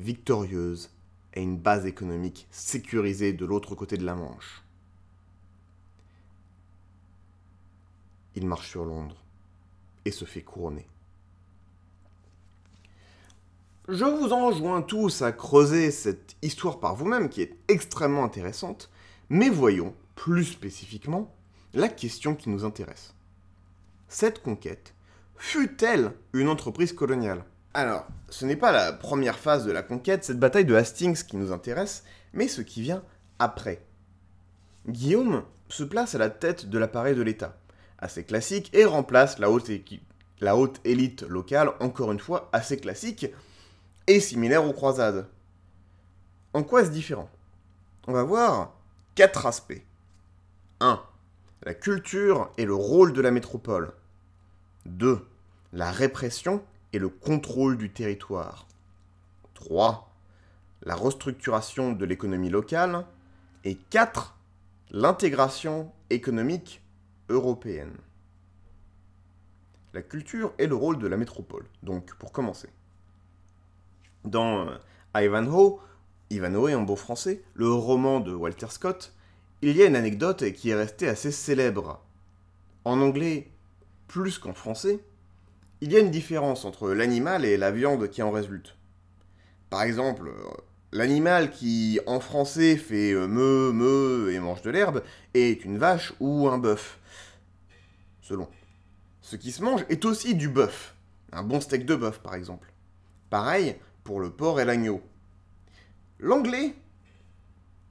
victorieuse 0.00 0.90
et 1.34 1.42
une 1.42 1.58
base 1.58 1.86
économique 1.86 2.48
sécurisée 2.50 3.32
de 3.32 3.44
l'autre 3.44 3.74
côté 3.74 3.96
de 3.96 4.04
la 4.04 4.14
Manche. 4.14 4.64
Il 8.40 8.46
marche 8.46 8.70
sur 8.70 8.84
Londres 8.84 9.16
et 10.04 10.12
se 10.12 10.24
fait 10.24 10.42
couronner. 10.42 10.86
Je 13.88 14.04
vous 14.04 14.32
enjoins 14.32 14.80
tous 14.80 15.22
à 15.22 15.32
creuser 15.32 15.90
cette 15.90 16.36
histoire 16.40 16.78
par 16.78 16.94
vous-même 16.94 17.30
qui 17.30 17.42
est 17.42 17.56
extrêmement 17.66 18.22
intéressante, 18.22 18.90
mais 19.28 19.48
voyons 19.48 19.92
plus 20.14 20.44
spécifiquement 20.44 21.34
la 21.74 21.88
question 21.88 22.36
qui 22.36 22.48
nous 22.48 22.64
intéresse. 22.64 23.12
Cette 24.08 24.40
conquête 24.40 24.94
fut-elle 25.34 26.12
une 26.32 26.48
entreprise 26.48 26.92
coloniale? 26.92 27.44
Alors, 27.74 28.06
ce 28.28 28.46
n'est 28.46 28.54
pas 28.54 28.70
la 28.70 28.92
première 28.92 29.40
phase 29.40 29.66
de 29.66 29.72
la 29.72 29.82
conquête, 29.82 30.22
cette 30.22 30.38
bataille 30.38 30.64
de 30.64 30.76
Hastings 30.76 31.24
qui 31.24 31.38
nous 31.38 31.50
intéresse, 31.50 32.04
mais 32.32 32.46
ce 32.46 32.62
qui 32.62 32.82
vient 32.82 33.02
après. 33.40 33.84
Guillaume 34.86 35.42
se 35.68 35.82
place 35.82 36.14
à 36.14 36.18
la 36.18 36.30
tête 36.30 36.66
de 36.70 36.78
l'appareil 36.78 37.16
de 37.16 37.22
l'État, 37.22 37.58
assez 37.98 38.24
classique, 38.24 38.70
et 38.74 38.84
remplace 38.84 39.38
la 39.38 39.50
haute, 39.50 40.80
élite 40.84 41.22
locale, 41.22 41.72
encore 41.80 42.12
une 42.12 42.20
fois 42.20 42.48
assez 42.52 42.78
classique, 42.78 43.26
et 44.06 44.20
similaire 44.20 44.64
aux 44.64 44.72
croisades. 44.72 45.28
En 46.54 46.62
quoi 46.62 46.82
est-ce 46.82 46.90
différent? 46.90 47.28
On 48.06 48.12
va 48.12 48.22
voir 48.22 48.74
quatre 49.14 49.46
aspects. 49.46 49.82
1. 50.80 51.02
La 51.64 51.74
culture 51.74 52.50
et 52.56 52.64
le 52.64 52.74
rôle 52.74 53.12
de 53.12 53.20
la 53.20 53.30
métropole. 53.30 53.92
2. 54.86 55.26
La 55.72 55.90
répression 55.90 56.64
et 56.92 56.98
le 56.98 57.08
contrôle 57.10 57.76
du 57.76 57.90
territoire. 57.90 58.66
3. 59.54 60.10
La 60.82 60.94
restructuration 60.94 61.92
de 61.92 62.04
l'économie 62.06 62.48
locale. 62.48 63.04
Et 63.64 63.74
4. 63.74 64.36
L'intégration 64.90 65.92
économique 66.08 66.80
La 69.94 70.02
culture 70.02 70.52
et 70.58 70.66
le 70.66 70.74
rôle 70.74 70.98
de 70.98 71.06
la 71.06 71.16
métropole. 71.16 71.66
Donc, 71.82 72.14
pour 72.14 72.32
commencer 72.32 72.68
dans 74.24 74.68
euh, 74.68 74.76
Ivanhoe, 75.14 75.80
Ivanhoe 76.30 76.74
en 76.74 76.82
beau 76.82 76.96
français, 76.96 77.42
le 77.54 77.70
roman 77.70 78.20
de 78.20 78.34
Walter 78.34 78.68
Scott, 78.70 79.14
il 79.62 79.76
y 79.76 79.82
a 79.82 79.86
une 79.86 79.96
anecdote 79.96 80.52
qui 80.52 80.70
est 80.70 80.74
restée 80.74 81.08
assez 81.08 81.32
célèbre. 81.32 82.02
En 82.84 83.00
anglais, 83.00 83.50
plus 84.06 84.38
qu'en 84.38 84.54
français, 84.54 85.00
il 85.80 85.92
y 85.92 85.96
a 85.96 86.00
une 86.00 86.10
différence 86.10 86.64
entre 86.64 86.90
l'animal 86.90 87.44
et 87.44 87.56
la 87.56 87.70
viande 87.70 88.08
qui 88.08 88.22
en 88.22 88.30
résulte. 88.30 88.76
Par 89.70 89.82
exemple, 89.82 90.28
euh, 90.28 90.50
l'animal 90.92 91.50
qui 91.50 92.00
en 92.06 92.20
français 92.20 92.76
fait 92.76 93.12
euh, 93.12 93.26
me, 93.26 93.72
me 93.72 94.32
et 94.32 94.40
mange 94.40 94.62
de 94.62 94.70
l'herbe 94.70 95.02
est 95.34 95.64
une 95.64 95.78
vache 95.78 96.12
ou 96.20 96.48
un 96.48 96.58
bœuf. 96.58 96.97
Selon. 98.28 98.46
Ce 99.22 99.36
qui 99.36 99.52
se 99.52 99.62
mange 99.62 99.86
est 99.88 100.04
aussi 100.04 100.34
du 100.34 100.50
bœuf. 100.50 100.94
Un 101.32 101.42
bon 101.42 101.62
steak 101.62 101.86
de 101.86 101.96
bœuf, 101.96 102.20
par 102.20 102.34
exemple. 102.34 102.74
Pareil, 103.30 103.76
pour 104.04 104.20
le 104.20 104.28
porc 104.28 104.60
et 104.60 104.66
l'agneau. 104.66 105.00
L'anglais, 106.18 106.74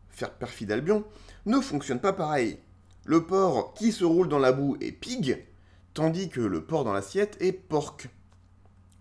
faire 0.09 0.31
perfide 0.31 0.71
Albion, 0.71 1.05
ne 1.47 1.59
fonctionne 1.59 1.99
pas 1.99 2.13
pareil. 2.13 2.59
Le 3.05 3.25
porc 3.25 3.73
qui 3.73 3.91
se 3.91 4.05
roule 4.05 4.29
dans 4.29 4.37
la 4.37 4.51
boue 4.51 4.77
est 4.79 4.91
pig, 4.91 5.43
tandis 5.95 6.29
que 6.29 6.41
le 6.41 6.63
porc 6.63 6.83
dans 6.83 6.93
l'assiette 6.93 7.35
est 7.39 7.51
porc. 7.51 7.97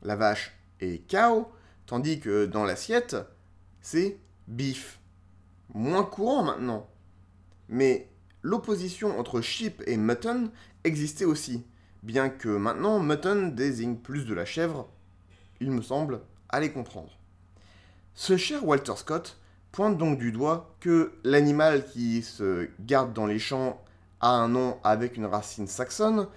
La 0.01 0.17
vache 0.17 0.57
est 0.81 1.07
cow, 1.11 1.49
tandis 1.85 2.19
que 2.19 2.47
dans 2.47 2.65
l'assiette, 2.65 3.17
c'est 3.83 4.19
beef. 4.49 5.01
Moins 5.75 6.05
courant 6.05 6.45
maintenant. 6.45 6.89
Mais 7.69 8.09
l'opposition 8.41 9.19
entre 9.19 9.43
sheep 9.43 9.83
et 9.87 9.99
mutton 9.99 10.51
existait 10.87 11.25
aussi, 11.25 11.65
bien 12.03 12.29
que 12.29 12.49
maintenant 12.49 13.01
mutton 13.01 13.49
désigne 13.49 13.97
plus 13.97 14.25
de 14.25 14.35
la 14.35 14.45
chèvre, 14.45 14.89
il 15.61 15.71
me 15.71 15.83
semble, 15.83 16.21
à 16.49 16.61
les 16.61 16.73
comprendre. 16.73 17.19
Ce 18.15 18.37
cher 18.37 18.65
Walter 18.65 18.95
Scott 18.97 19.39
pointe 19.73 19.99
donc 19.99 20.19
du 20.19 20.33
doigt 20.33 20.75
que 20.81 21.13
l'animal 21.25 21.85
qui 21.85 22.23
se 22.23 22.71
garde 22.81 23.13
dans 23.13 23.27
les 23.27 23.39
champs 23.39 23.83
a 24.21 24.31
un 24.31 24.49
nom 24.49 24.79
avec 24.85 25.17
une 25.17 25.27
racine 25.27 25.67
saxonne, 25.67 26.29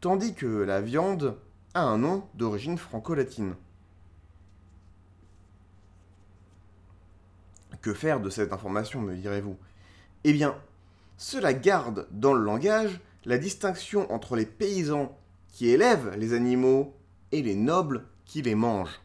tandis 0.00 0.34
que 0.34 0.46
la 0.46 0.80
viande 0.80 1.36
a 1.74 1.82
un 1.82 1.98
nom 1.98 2.26
d'origine 2.34 2.78
franco-latine. 2.78 3.54
Que 7.82 7.92
faire 7.92 8.20
de 8.20 8.30
cette 8.30 8.52
information, 8.52 9.00
me 9.02 9.14
direz-vous? 9.14 9.56
Eh 10.24 10.32
bien, 10.32 10.56
cela 11.18 11.52
garde 11.52 12.08
dans 12.10 12.32
le 12.32 12.42
langage 12.42 13.00
la 13.26 13.38
distinction 13.38 14.10
entre 14.12 14.36
les 14.36 14.46
paysans 14.46 15.18
qui 15.48 15.68
élèvent 15.68 16.14
les 16.16 16.32
animaux 16.32 16.96
et 17.32 17.42
les 17.42 17.56
nobles 17.56 18.04
qui 18.24 18.40
les 18.40 18.54
mangent. 18.54 19.00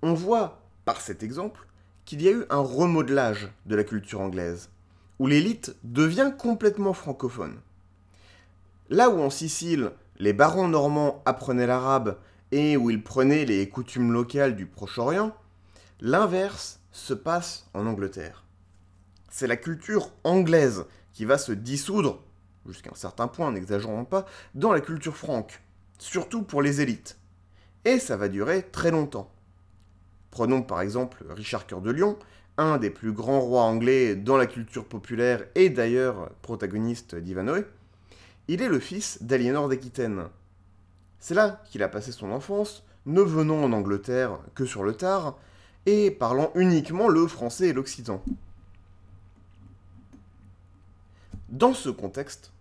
On 0.00 0.14
voit, 0.14 0.62
par 0.84 1.00
cet 1.00 1.24
exemple, 1.24 1.66
qu'il 2.04 2.22
y 2.22 2.28
a 2.28 2.30
eu 2.30 2.44
un 2.50 2.60
remodelage 2.60 3.50
de 3.66 3.74
la 3.74 3.82
culture 3.82 4.20
anglaise, 4.20 4.70
où 5.18 5.26
l'élite 5.26 5.74
devient 5.82 6.32
complètement 6.38 6.92
francophone. 6.92 7.58
Là 8.90 9.10
où 9.10 9.20
en 9.20 9.30
Sicile, 9.30 9.90
les 10.18 10.32
barons 10.32 10.68
normands 10.68 11.22
apprenaient 11.26 11.66
l'arabe 11.66 12.18
et 12.52 12.76
où 12.76 12.90
ils 12.90 13.02
prenaient 13.02 13.44
les 13.44 13.68
coutumes 13.68 14.12
locales 14.12 14.54
du 14.54 14.66
Proche-Orient, 14.66 15.34
l'inverse 16.00 16.78
se 16.92 17.12
passe 17.12 17.66
en 17.74 17.86
Angleterre. 17.86 18.44
C'est 19.30 19.48
la 19.48 19.56
culture 19.56 20.12
anglaise 20.22 20.84
qui 21.12 21.24
va 21.24 21.38
se 21.38 21.50
dissoudre 21.50 22.22
jusqu'à 22.66 22.90
un 22.90 22.96
certain 22.96 23.28
point, 23.28 23.52
n'exagérons 23.52 24.04
pas, 24.04 24.26
dans 24.54 24.72
la 24.72 24.80
culture 24.80 25.16
franque, 25.16 25.62
surtout 25.98 26.42
pour 26.42 26.62
les 26.62 26.80
élites. 26.80 27.18
Et 27.84 27.98
ça 27.98 28.16
va 28.16 28.28
durer 28.28 28.62
très 28.62 28.90
longtemps. 28.90 29.30
Prenons 30.30 30.62
par 30.62 30.80
exemple 30.80 31.24
Richard 31.30 31.66
Cœur 31.66 31.80
de 31.80 31.90
Lion, 31.90 32.18
un 32.58 32.78
des 32.78 32.90
plus 32.90 33.12
grands 33.12 33.40
rois 33.40 33.62
anglais 33.62 34.16
dans 34.16 34.36
la 34.36 34.46
culture 34.46 34.84
populaire 34.84 35.44
et 35.54 35.70
d'ailleurs 35.70 36.30
protagoniste 36.42 37.14
d'Ivanhoe. 37.14 37.64
Il 38.48 38.62
est 38.62 38.68
le 38.68 38.80
fils 38.80 39.22
d'Aliénor 39.22 39.68
d'Aquitaine. 39.68 40.24
C'est 41.18 41.34
là 41.34 41.62
qu'il 41.70 41.82
a 41.82 41.88
passé 41.88 42.12
son 42.12 42.30
enfance, 42.32 42.84
ne 43.06 43.20
venant 43.20 43.62
en 43.62 43.72
Angleterre 43.72 44.38
que 44.54 44.64
sur 44.64 44.82
le 44.82 44.94
tard, 44.94 45.36
et 45.86 46.10
parlant 46.10 46.50
uniquement 46.54 47.08
le 47.08 47.26
français 47.26 47.68
et 47.68 47.72
l'occitan. 47.72 48.22
Dans 51.48 51.74
ce 51.74 51.88
contexte, 51.88 52.52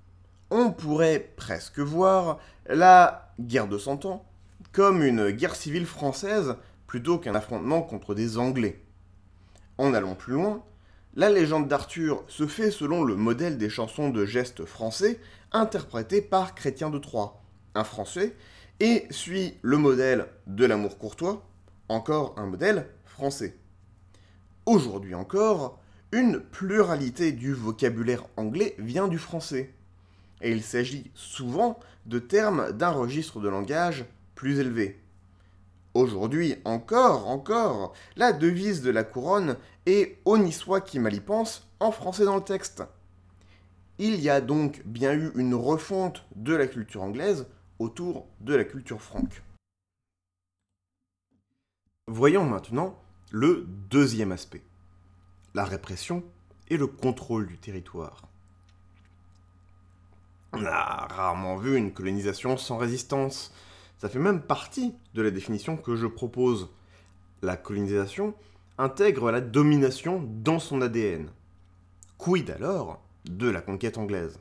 on 0.56 0.72
pourrait 0.72 1.34
presque 1.36 1.80
voir 1.80 2.40
la 2.66 3.34
guerre 3.42 3.68
de 3.68 3.78
Cent 3.78 4.06
Ans 4.06 4.26
comme 4.72 5.04
une 5.04 5.32
guerre 5.32 5.56
civile 5.56 5.86
française 5.86 6.56
plutôt 6.88 7.18
qu'un 7.18 7.36
affrontement 7.36 7.82
contre 7.82 8.16
des 8.16 8.38
Anglais. 8.38 8.82
En 9.78 9.94
allant 9.94 10.16
plus 10.16 10.32
loin, 10.32 10.64
la 11.14 11.30
légende 11.30 11.68
d'Arthur 11.68 12.24
se 12.30 12.48
fait 12.48 12.72
selon 12.72 13.04
le 13.04 13.18
modèle 13.18 13.58
des 13.58 13.70
chansons 13.70 14.10
de 14.10 14.26
gestes 14.26 14.64
français 14.64 15.20
interprétées 15.52 16.22
par 16.22 16.56
Chrétien 16.56 16.90
de 16.90 17.00
Troyes, 17.00 17.42
un 17.74 17.84
Français, 17.84 18.34
et 18.80 19.08
suit 19.10 19.56
le 19.62 19.76
modèle 19.76 20.26
de 20.48 20.66
l'amour 20.66 20.98
courtois, 20.98 21.46
encore 21.90 22.34
un 22.38 22.46
modèle 22.46 22.88
français. 23.04 23.58
Aujourd'hui 24.66 25.16
encore, 25.16 25.82
une 26.14 26.40
pluralité 26.40 27.34
du 27.34 27.54
vocabulaire 27.54 28.24
anglais 28.38 28.76
vient 28.80 29.10
du 29.10 29.18
français. 29.18 29.74
Et 30.42 30.52
il 30.52 30.64
s'agit 30.64 31.12
souvent 31.14 31.80
de 32.06 32.20
termes 32.20 32.72
d'un 32.72 32.92
registre 32.92 33.40
de 33.40 33.50
langage 33.50 34.06
plus 34.36 34.60
élevé. 34.60 35.00
Aujourd'hui 35.94 36.56
encore, 36.66 37.28
encore, 37.30 37.94
la 38.18 38.34
devise 38.34 38.82
de 38.82 38.92
la 38.92 39.06
couronne 39.06 39.58
est 39.86 40.20
Honni 40.26 40.52
soit 40.52 40.82
qui 40.82 41.00
mal 41.00 41.14
y 41.14 41.22
pense 41.22 41.70
en 41.80 41.92
français 41.92 42.26
dans 42.26 42.36
le 42.36 42.44
texte. 42.44 42.84
Il 43.98 44.20
y 44.20 44.30
a 44.30 44.42
donc 44.42 44.82
bien 44.86 45.14
eu 45.14 45.32
une 45.36 45.56
refonte 45.56 46.26
de 46.36 46.54
la 46.54 46.68
culture 46.68 47.02
anglaise 47.02 47.48
autour 47.80 48.28
de 48.42 48.54
la 48.54 48.66
culture 48.66 49.02
franque. 49.02 49.42
Voyons 52.08 52.46
maintenant 52.46 53.00
le 53.32 53.66
deuxième 53.90 54.34
aspect, 54.34 54.64
la 55.54 55.64
répression 55.64 56.24
et 56.68 56.78
le 56.78 56.88
contrôle 56.88 57.48
du 57.48 57.58
territoire. 57.58 58.22
On 60.58 60.66
a 60.66 61.08
rarement 61.10 61.58
vu 61.58 61.76
une 61.76 61.92
colonisation 61.92 62.56
sans 62.56 62.78
résistance. 62.78 63.54
Ça 63.98 64.08
fait 64.08 64.20
même 64.20 64.42
partie 64.42 64.96
de 65.14 65.22
la 65.22 65.30
définition 65.30 65.76
que 65.76 65.98
je 65.98 66.08
propose. 66.08 66.70
La 67.42 67.58
colonisation 67.58 68.34
intègre 68.78 69.32
la 69.32 69.42
domination 69.42 70.24
dans 70.26 70.60
son 70.60 70.82
ADN. 70.82 71.30
Quid 72.18 72.52
alors 72.52 73.02
de 73.26 73.50
la 73.50 73.60
conquête 73.60 73.98
anglaise? 73.98 74.40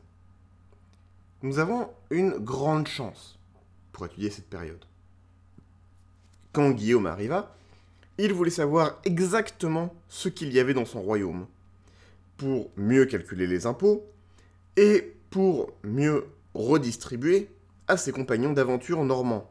Nous 1.43 1.59
avons 1.59 1.91
une 2.11 2.39
grande 2.39 2.87
chance 2.87 3.41
pour 3.91 4.07
étudier 4.07 4.31
cette 4.31 4.49
période. 4.49 4.85
Quand 6.53 6.71
Guillaume 6.71 7.07
arriva, 7.07 7.57
il 8.19 8.33
voulait 8.33 8.51
savoir 8.51 9.01
exactement 9.05 9.93
ce 10.09 10.29
qu'il 10.29 10.53
y 10.53 10.61
avait 10.61 10.75
dans 10.75 10.85
son 10.85 11.03
royaume, 11.03 11.49
pour 12.37 12.71
mieux 12.77 13.07
calculer 13.07 13.49
les 13.49 13.67
impôts 13.67 14.07
et 14.77 15.14
pour 15.35 15.73
mieux 15.83 16.29
redistribuer 16.55 17.51
à 17.89 17.97
ses 17.97 18.13
compagnons 18.13 18.53
d'aventure 18.53 19.03
normands. 19.03 19.51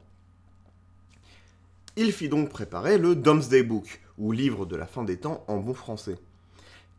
Il 1.98 2.14
fit 2.14 2.30
donc 2.30 2.48
préparer 2.48 2.98
le 2.98 3.18
Domesday 3.18 3.64
Book, 3.64 4.00
ou 4.18 4.32
livre 4.32 4.66
de 4.66 4.78
la 4.78 4.86
fin 4.86 5.04
des 5.04 5.18
temps 5.18 5.44
en 5.50 5.58
bon 5.58 5.74
français. 5.74 6.18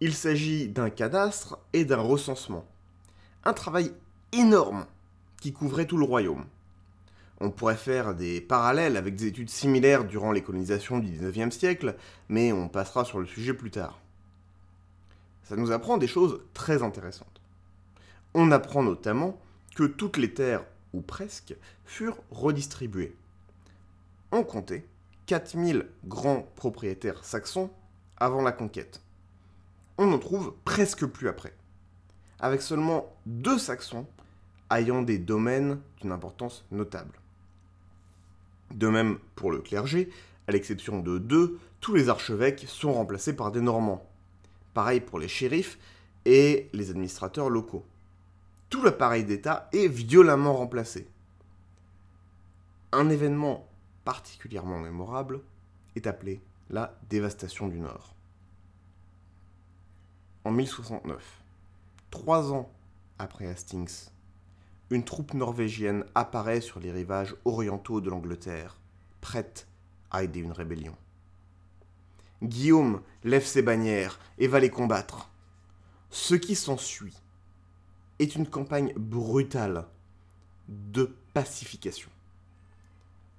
Il 0.01 0.13
s'agit 0.13 0.69
d'un 0.69 0.91
cadastre 0.91 1.59
et 1.73 1.87
d'un 1.87 2.03
recensement. 2.03 2.67
Un 3.47 3.55
travail 3.55 3.91
énorme 4.33 4.85
qui 5.41 5.55
couvrait 5.55 5.87
tout 5.87 5.97
le 5.97 6.05
royaume. 6.05 6.45
On 7.41 7.51
pourrait 7.51 7.77
faire 7.77 8.15
des 8.15 8.43
parallèles 8.43 8.99
avec 8.99 9.17
des 9.17 9.29
études 9.29 9.49
similaires 9.49 10.05
durant 10.05 10.31
les 10.31 10.43
colonisations 10.43 10.99
du 10.99 11.09
19e 11.09 11.53
siècle, 11.53 11.97
mais 12.29 12.53
on 12.53 12.69
passera 12.69 13.07
sur 13.07 13.19
le 13.19 13.27
sujet 13.27 13.55
plus 13.55 13.71
tard. 13.71 13.99
Ça 15.43 15.57
nous 15.57 15.73
apprend 15.73 15.97
des 15.97 16.07
choses 16.07 16.43
très 16.53 16.83
intéressantes. 16.83 17.34
On 18.35 18.51
apprend 18.51 18.83
notamment 18.83 19.41
que 19.77 19.85
toutes 19.85 20.17
les 20.17 20.35
terres, 20.35 20.65
ou 20.93 21.01
presque, 21.01 21.55
furent 21.85 22.19
redistribuées. 22.31 23.17
On 24.33 24.43
comptait 24.43 24.87
4000 25.27 25.87
grands 26.05 26.43
propriétaires 26.57 27.25
saxons 27.25 27.71
avant 28.17 28.43
la 28.43 28.53
conquête. 28.53 29.01
On 29.97 30.07
n'en 30.07 30.19
trouve 30.19 30.55
presque 30.65 31.07
plus 31.07 31.29
après. 31.29 31.55
Avec 32.41 32.63
seulement 32.63 33.15
deux 33.27 33.59
saxons 33.59 34.07
ayant 34.71 35.03
des 35.03 35.19
domaines 35.19 35.81
d'une 36.01 36.13
importance 36.13 36.65
notable. 36.73 37.21
De 38.73 38.89
même 38.89 39.19
pour 39.37 39.53
le 39.53 39.61
clergé, 39.61 40.11
à 40.49 40.53
l'exception 40.53 40.99
de 40.99 41.19
deux, 41.19 41.59
tous 41.81 41.95
les 41.95 42.09
archevêques 42.09 42.65
sont 42.67 42.93
remplacés 42.93 43.37
par 43.37 43.53
des 43.53 43.61
Normands. 43.61 44.09
Pareil 44.75 45.01
pour 45.01 45.19
les 45.21 45.29
shérifs 45.29 45.79
et 46.25 46.69
les 46.73 46.91
administrateurs 46.91 47.49
locaux. 47.49 47.87
Tout 48.71 48.83
l'appareil 48.83 49.25
d'État 49.25 49.69
est 49.73 49.89
violemment 49.89 50.55
remplacé. 50.55 51.09
Un 52.93 53.09
événement 53.09 53.69
particulièrement 54.05 54.79
mémorable 54.79 55.41
est 55.97 56.07
appelé 56.07 56.41
la 56.71 56.99
dévastation 57.09 57.69
du 57.69 57.79
Nord. 57.79 58.15
En 60.45 60.51
1069, 60.51 61.43
trois 62.11 62.53
ans 62.53 62.71
après 63.19 63.47
Hastings, 63.47 64.11
une 64.91 65.05
troupe 65.05 65.35
norvégienne 65.35 66.05
apparaît 66.15 66.61
sur 66.61 66.81
les 66.81 66.93
rivages 66.93 67.35
orientaux 67.45 68.01
de 68.01 68.11
l'Angleterre, 68.11 68.79
prête 69.21 69.67
à 70.11 70.23
aider 70.23 70.41
une 70.41 70.53
rébellion. 70.53 70.97
Guillaume 72.43 73.01
lève 73.23 73.45
ses 73.45 73.63
bannières 73.63 74.19
et 74.39 74.49
va 74.49 74.61
les 74.61 74.71
combattre. 74.71 75.31
Ce 76.11 76.35
qui 76.35 76.55
s'ensuit 76.55 77.17
est 78.25 78.35
une 78.35 78.47
campagne 78.47 78.93
brutale 78.97 79.87
de 80.69 81.15
pacification. 81.35 82.11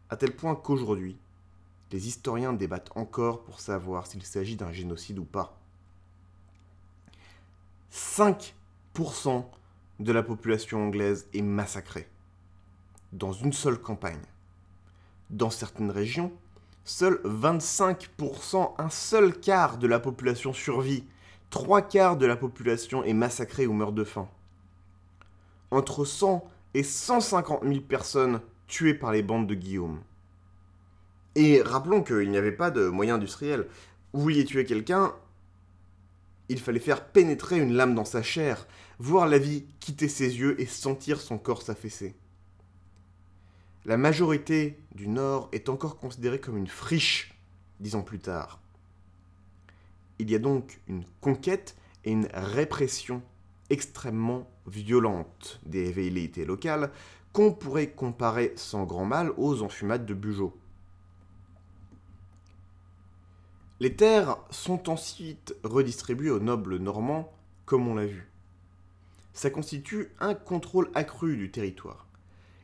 À 0.10 0.16
tel 0.16 0.36
point 0.36 0.56
qu'aujourd'hui, 0.56 1.18
les 1.92 2.08
historiens 2.08 2.54
débattent 2.54 2.96
encore 2.96 3.44
pour 3.44 3.60
savoir 3.60 4.06
s'il 4.06 4.24
s'agit 4.24 4.56
d'un 4.56 4.72
génocide 4.72 5.20
ou 5.20 5.26
pas. 5.26 5.58
5% 7.92 9.46
de 10.00 10.12
la 10.12 10.22
population 10.22 10.86
anglaise 10.86 11.28
est 11.34 11.42
massacrée 11.42 12.08
dans 13.12 13.32
une 13.32 13.54
seule 13.54 13.80
campagne. 13.80 14.22
Dans 15.30 15.50
certaines 15.50 15.92
régions, 15.92 16.32
seul 16.84 17.20
25%, 17.24 18.74
un 18.78 18.90
seul 18.90 19.40
quart 19.40 19.78
de 19.78 19.88
la 19.88 20.00
population 20.00 20.54
survit. 20.54 21.06
Trois 21.50 21.82
quarts 21.82 22.18
de 22.18 22.26
la 22.26 22.36
population 22.36 23.04
est 23.04 23.14
massacrée 23.14 23.66
ou 23.66 23.74
meurt 23.74 23.96
de 23.96 24.04
faim. 24.04 24.28
Entre 25.76 26.06
100 26.06 26.42
et 26.74 26.84
150 26.84 27.64
000 27.66 27.82
personnes 27.82 28.40
tuées 28.66 28.94
par 28.94 29.12
les 29.12 29.22
bandes 29.22 29.46
de 29.46 29.56
Guillaume. 29.56 30.00
Et 31.36 31.62
rappelons 31.62 32.02
qu'il 32.02 32.30
n'y 32.30 32.38
avait 32.38 32.54
pas 32.54 32.72
de 32.72 32.88
moyens 32.88 33.18
industriels. 33.18 33.68
Vous 34.14 34.22
vouliez 34.22 34.46
tuer 34.46 34.64
quelqu'un, 34.64 35.14
il 36.48 36.62
fallait 36.62 36.80
faire 36.80 37.04
pénétrer 37.04 37.60
une 37.60 37.74
lame 37.74 37.94
dans 37.94 38.06
sa 38.06 38.24
chair, 38.24 38.68
voir 39.00 39.28
la 39.28 39.38
vie 39.38 39.66
quitter 39.82 40.08
ses 40.08 40.38
yeux 40.38 40.62
et 40.62 40.66
sentir 40.66 41.20
son 41.20 41.38
corps 41.38 41.62
s'affaisser. 41.62 42.16
La 43.84 43.98
majorité 43.98 44.80
du 44.94 45.10
Nord 45.10 45.50
est 45.52 45.68
encore 45.68 45.98
considérée 45.98 46.40
comme 46.40 46.56
une 46.56 46.68
friche, 46.68 47.38
dix 47.82 47.96
ans 47.96 48.02
plus 48.02 48.20
tard. 48.20 48.62
Il 50.20 50.32
y 50.32 50.36
a 50.36 50.40
donc 50.40 50.80
une 50.88 51.04
conquête 51.20 51.76
et 52.06 52.12
une 52.12 52.30
répression 52.34 53.22
extrêmement 53.70 54.50
violente 54.68 55.60
des 55.66 55.92
velléités 55.92 56.46
locales 56.46 56.92
qu'on 57.34 57.52
pourrait 57.52 57.92
comparer 57.92 58.54
sans 58.56 58.86
grand 58.86 59.06
mal 59.06 59.32
aux 59.38 59.62
enfumades 59.62 60.06
de 60.06 60.14
Bugeaud. 60.14 60.58
Les 63.82 63.96
terres 63.96 64.38
sont 64.52 64.90
ensuite 64.90 65.54
redistribuées 65.64 66.32
aux 66.32 66.40
nobles 66.40 66.78
normands, 66.78 67.34
comme 67.66 67.90
on 67.90 67.96
l'a 67.96 68.06
vu. 68.06 68.32
Ça 69.34 69.50
constitue 69.50 70.12
un 70.22 70.34
contrôle 70.34 70.90
accru 70.96 71.36
du 71.36 71.52
territoire. 71.52 72.08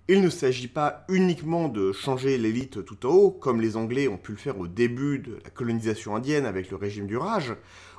Il 0.07 0.21
ne 0.21 0.29
s'agit 0.29 0.69
pas 0.69 1.05
uniquement 1.09 1.67
de 1.67 1.91
changer 1.91 2.37
l'élite 2.37 2.85
tout 2.85 3.05
en 3.05 3.09
haut, 3.09 3.31
comme 3.31 3.59
les 3.59 3.75
Anglais 3.75 4.07
ont 4.07 4.17
pu 4.17 4.31
le 4.31 4.37
faire 4.37 4.57
au 4.57 4.67
début 4.67 5.19
de 5.19 5.37
la 5.43 5.49
colonisation 5.49 6.15
indienne 6.15 6.45
avec 6.45 6.71
le 6.71 6.77
régime 6.77 7.07
du 7.07 7.17
Raj, 7.17 7.55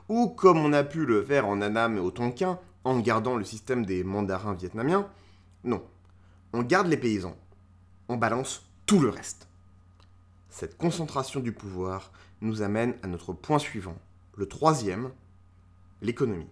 ou 0.08 0.28
comme 0.28 0.58
on 0.58 0.72
a 0.72 0.84
pu 0.84 1.04
le 1.04 1.22
faire 1.22 1.46
en 1.46 1.60
Annam 1.60 1.98
et 1.98 2.00
au 2.00 2.10
Tonkin 2.10 2.58
en 2.84 2.98
gardant 3.00 3.36
le 3.36 3.44
système 3.44 3.86
des 3.86 4.04
mandarins 4.04 4.54
vietnamiens. 4.54 5.08
Non, 5.64 5.82
on 6.52 6.62
garde 6.62 6.88
les 6.88 6.96
paysans, 6.96 7.36
on 8.08 8.16
balance 8.16 8.66
tout 8.86 9.00
le 9.00 9.08
reste. 9.08 9.48
Cette 10.50 10.76
concentration 10.76 11.40
du 11.40 11.52
pouvoir 11.52 12.12
nous 12.40 12.62
amène 12.62 12.94
à 13.02 13.06
notre 13.06 13.32
point 13.32 13.58
suivant, 13.58 13.96
le 14.36 14.46
troisième, 14.46 15.10
l'économie. 16.02 16.50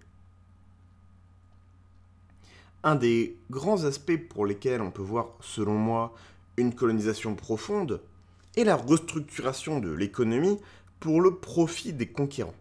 Un 2.82 2.94
des 2.94 3.36
grands 3.50 3.84
aspects 3.84 4.16
pour 4.28 4.46
lesquels 4.46 4.80
on 4.80 4.90
peut 4.90 5.02
voir, 5.02 5.34
selon 5.40 5.74
moi, 5.74 6.14
une 6.56 6.74
colonisation 6.74 7.34
profonde 7.34 8.00
est 8.56 8.64
la 8.64 8.76
restructuration 8.76 9.80
de 9.80 9.90
l'économie 9.90 10.58
pour 10.98 11.20
le 11.20 11.36
profit 11.36 11.92
des 11.92 12.06
conquérants. 12.06 12.54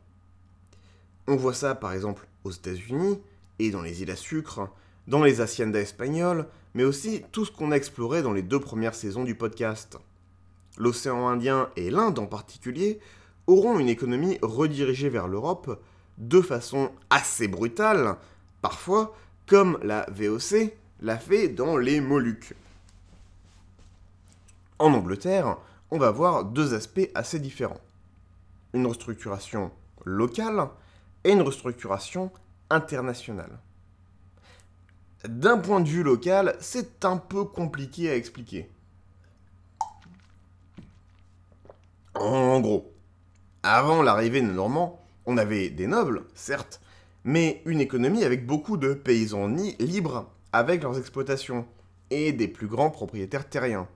On 1.27 1.35
voit 1.35 1.53
ça 1.53 1.75
par 1.75 1.93
exemple 1.93 2.27
aux 2.43 2.51
États-Unis 2.51 3.19
et 3.59 3.71
dans 3.71 3.81
les 3.81 4.01
îles 4.01 4.11
à 4.11 4.15
sucre, 4.15 4.69
dans 5.07 5.23
les 5.23 5.41
haciendas 5.41 5.79
espagnoles, 5.79 6.47
mais 6.73 6.83
aussi 6.83 7.23
tout 7.31 7.45
ce 7.45 7.51
qu'on 7.51 7.71
a 7.71 7.75
exploré 7.75 8.21
dans 8.21 8.33
les 8.33 8.41
deux 8.41 8.59
premières 8.59 8.95
saisons 8.95 9.23
du 9.23 9.35
podcast. 9.35 9.97
L'océan 10.77 11.27
Indien 11.27 11.69
et 11.75 11.89
l'Inde 11.89 12.19
en 12.19 12.25
particulier 12.25 12.99
auront 13.47 13.79
une 13.79 13.89
économie 13.89 14.37
redirigée 14.41 15.09
vers 15.09 15.27
l'Europe 15.27 15.81
de 16.17 16.41
façon 16.41 16.91
assez 17.09 17.47
brutale, 17.47 18.17
parfois 18.61 19.15
comme 19.47 19.79
la 19.81 20.05
VOC 20.11 20.71
l'a 21.01 21.17
fait 21.17 21.47
dans 21.47 21.77
les 21.77 22.01
Moluques. 22.01 22.53
En 24.77 24.93
Angleterre, 24.93 25.57
on 25.91 25.97
va 25.97 26.11
voir 26.11 26.45
deux 26.45 26.73
aspects 26.73 27.09
assez 27.15 27.39
différents. 27.39 27.81
Une 28.73 28.85
restructuration 28.85 29.71
locale 30.05 30.69
et 31.23 31.31
une 31.31 31.41
restructuration 31.41 32.31
D'un 35.27 35.57
point 35.57 35.81
de 35.81 35.89
vue 35.89 36.03
local, 36.03 36.55
c'est 36.59 37.03
un 37.03 37.17
peu 37.17 37.43
compliqué 37.43 38.09
à 38.09 38.15
expliquer. 38.15 38.69
En 42.13 42.59
gros, 42.59 42.93
avant 43.63 44.03
l'arrivée 44.03 44.41
des 44.41 44.47
Normands, 44.47 45.01
on 45.25 45.37
avait 45.37 45.69
des 45.69 45.87
nobles, 45.87 46.25
certes, 46.35 46.79
mais 47.23 47.61
une 47.65 47.81
économie 47.81 48.23
avec 48.23 48.45
beaucoup 48.45 48.77
de 48.77 48.93
paysans 48.93 49.47
libres 49.47 50.29
avec 50.51 50.83
leurs 50.83 50.97
exploitations 50.97 51.65
et 52.09 52.33
des 52.33 52.47
plus 52.47 52.67
grands 52.67 52.89
propriétaires 52.91 53.49
terriens. 53.49 53.87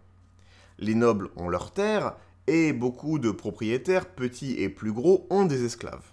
Les 0.80 0.96
nobles 0.96 1.30
ont 1.36 1.50
leurs 1.50 1.72
terres 1.72 2.16
et 2.48 2.74
beaucoup 2.74 3.20
de 3.20 3.32
propriétaires, 3.32 4.08
petits 4.08 4.54
et 4.62 4.70
plus 4.70 4.94
gros, 4.94 5.28
ont 5.30 5.46
des 5.46 5.64
esclaves. 5.64 6.13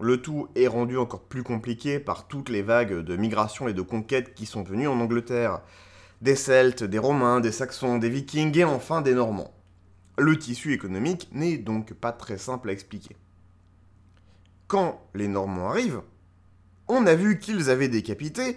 Le 0.00 0.22
tout 0.22 0.48
est 0.54 0.68
rendu 0.68 0.96
encore 0.96 1.24
plus 1.24 1.42
compliqué 1.42 1.98
par 1.98 2.28
toutes 2.28 2.50
les 2.50 2.62
vagues 2.62 3.00
de 3.00 3.16
migration 3.16 3.66
et 3.66 3.72
de 3.72 3.82
conquêtes 3.82 4.32
qui 4.32 4.46
sont 4.46 4.62
venues 4.62 4.86
en 4.86 5.00
Angleterre. 5.00 5.60
Des 6.22 6.36
Celtes, 6.36 6.84
des 6.84 6.98
Romains, 6.98 7.40
des 7.40 7.50
Saxons, 7.50 7.98
des 7.98 8.08
Vikings 8.08 8.56
et 8.58 8.64
enfin 8.64 9.02
des 9.02 9.14
Normands. 9.14 9.52
Le 10.16 10.38
tissu 10.38 10.72
économique 10.72 11.28
n'est 11.32 11.58
donc 11.58 11.94
pas 11.94 12.12
très 12.12 12.38
simple 12.38 12.70
à 12.70 12.72
expliquer. 12.72 13.16
Quand 14.68 15.00
les 15.14 15.26
Normands 15.26 15.70
arrivent, 15.70 16.02
on 16.86 17.04
a 17.06 17.16
vu 17.16 17.40
qu'ils 17.40 17.68
avaient 17.68 17.88
décapité, 17.88 18.56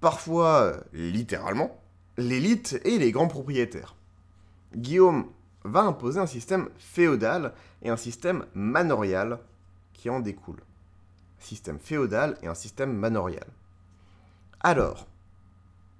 parfois 0.00 0.76
littéralement, 0.92 1.80
l'élite 2.16 2.80
et 2.84 2.98
les 2.98 3.10
grands 3.10 3.28
propriétaires. 3.28 3.96
Guillaume 4.76 5.26
va 5.64 5.80
imposer 5.80 6.20
un 6.20 6.26
système 6.26 6.68
féodal 6.78 7.54
et 7.82 7.88
un 7.88 7.96
système 7.96 8.46
manorial 8.54 9.40
qui 9.92 10.10
en 10.10 10.20
découle 10.20 10.60
système 11.38 11.78
féodal 11.78 12.36
et 12.42 12.46
un 12.46 12.54
système 12.54 12.92
manorial. 12.92 13.46
Alors, 14.60 15.06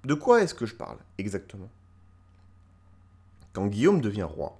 de 0.03 0.13
quoi 0.13 0.41
est-ce 0.41 0.53
que 0.53 0.65
je 0.65 0.75
parle 0.75 0.97
exactement? 1.17 1.69
Quand 3.53 3.67
Guillaume 3.67 4.01
devient 4.01 4.23
roi, 4.23 4.57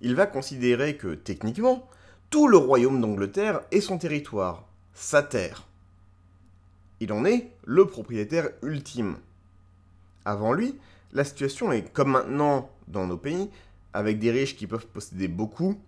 il 0.00 0.14
va 0.14 0.26
considérer 0.26 0.96
que 0.96 1.14
techniquement, 1.14 1.88
tout 2.30 2.48
le 2.48 2.56
royaume 2.56 3.00
d'Angleterre 3.00 3.60
est 3.70 3.80
son 3.80 3.98
territoire, 3.98 4.66
sa 4.92 5.22
terre. 5.22 5.66
Il 7.00 7.12
en 7.12 7.24
est 7.24 7.52
le 7.64 7.86
propriétaire 7.86 8.50
ultime. 8.62 9.16
Avant 10.24 10.52
lui, 10.52 10.78
la 11.12 11.24
situation 11.24 11.70
est 11.72 11.92
comme 11.92 12.10
maintenant 12.10 12.70
dans 12.88 13.06
nos 13.06 13.18
pays, 13.18 13.50
avec 13.92 14.18
des 14.18 14.30
riches 14.30 14.56
qui 14.56 14.66
peuvent 14.66 14.86
posséder 14.86 15.28
beaucoup, 15.28 15.80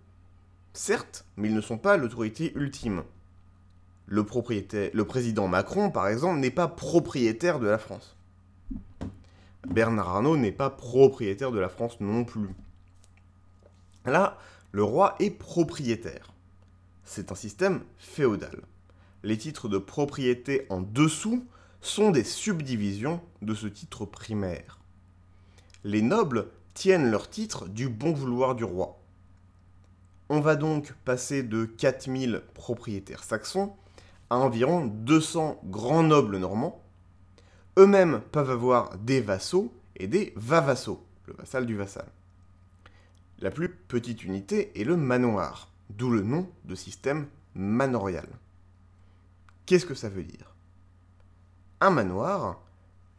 certes, 0.73 1.25
mais 1.35 1.49
ils 1.49 1.55
ne 1.55 1.61
sont 1.61 1.77
pas 1.77 1.97
l'autorité 1.97 2.53
ultime 2.55 3.03
le, 4.07 4.23
président 5.03 5.47
Macron, 5.47 5.91
par 5.91 6.07
exemple, 6.07 6.39
n'est 6.39 6.51
pas 6.51 6.67
propriétaire 6.67 7.59
de 7.59 7.67
la 7.67 7.77
France. 7.77 8.15
Bernard 9.67 10.09
Arnault 10.09 10.37
n'est 10.37 10.53
pas 10.53 10.69
propriétaire 10.69 11.51
de 11.51 11.59
la 11.59 11.67
France 11.67 11.99
non 11.99 12.23
plus. 12.23 12.49
Là, 14.05 14.37
le 14.71 14.83
roi 14.83 15.15
est 15.19 15.31
propriétaire. 15.31 16.31
C'est 17.03 17.31
un 17.31 17.35
système 17.35 17.81
féodal. 17.97 18.61
Les 19.23 19.37
titres 19.37 19.67
de 19.67 19.77
propriété 19.77 20.65
en 20.69 20.79
dessous 20.79 21.45
sont 21.81 22.11
des 22.11 22.23
subdivisions 22.23 23.21
de 23.41 23.53
ce 23.53 23.67
titre 23.67 24.05
primaire. 24.05 24.79
Les 25.83 26.01
nobles 26.01 26.47
tiennent 26.73 27.11
leur 27.11 27.29
titre 27.29 27.67
du 27.67 27.89
bon 27.89 28.13
vouloir 28.13 28.55
du 28.55 28.63
roi. 28.63 28.99
On 30.29 30.39
va 30.39 30.55
donc 30.55 30.93
passer 31.05 31.43
de 31.43 31.65
4000 31.65 32.41
propriétaires 32.53 33.23
saxons 33.23 33.73
à 34.29 34.37
environ 34.37 34.85
200 34.85 35.61
grands 35.65 36.03
nobles 36.03 36.37
normands. 36.37 36.81
Eux-mêmes 37.77 38.21
peuvent 38.31 38.51
avoir 38.51 38.97
des 38.97 39.21
vassaux 39.21 39.73
et 39.95 40.07
des 40.07 40.33
vavassaux, 40.35 41.05
le 41.25 41.33
vassal 41.33 41.65
du 41.65 41.75
vassal. 41.75 42.07
La 43.39 43.51
plus 43.51 43.69
petite 43.69 44.23
unité 44.23 44.79
est 44.79 44.83
le 44.83 44.97
manoir, 44.97 45.69
d'où 45.89 46.09
le 46.09 46.21
nom 46.21 46.49
de 46.65 46.75
système 46.75 47.27
manorial. 47.53 48.27
Qu'est-ce 49.65 49.85
que 49.85 49.95
ça 49.95 50.09
veut 50.09 50.23
dire? 50.23 50.55
Un 51.81 51.91
manoir 51.91 52.61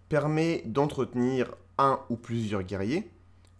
permet 0.09 0.63
d'entretenir 0.67 1.55
un 1.79 2.01
ou 2.09 2.17
plusieurs 2.17 2.63
guerriers, 2.63 3.11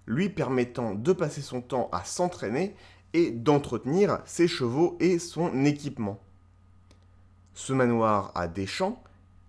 lui 0.07 0.29
permettant 0.31 0.95
de 0.95 1.13
passer 1.13 1.43
son 1.43 1.61
temps 1.61 1.89
à 1.93 2.03
s'entraîner 2.03 2.75
et 3.13 3.31
d'entretenir 3.31 4.21
ses 4.25 4.49
chevaux 4.49 4.97
et 5.01 5.19
son 5.19 5.65
équipement. 5.65 6.19
Ce 7.59 7.73
manoir 7.73 8.31
a 8.37 8.47
des 8.47 8.69
champs 8.69 9.03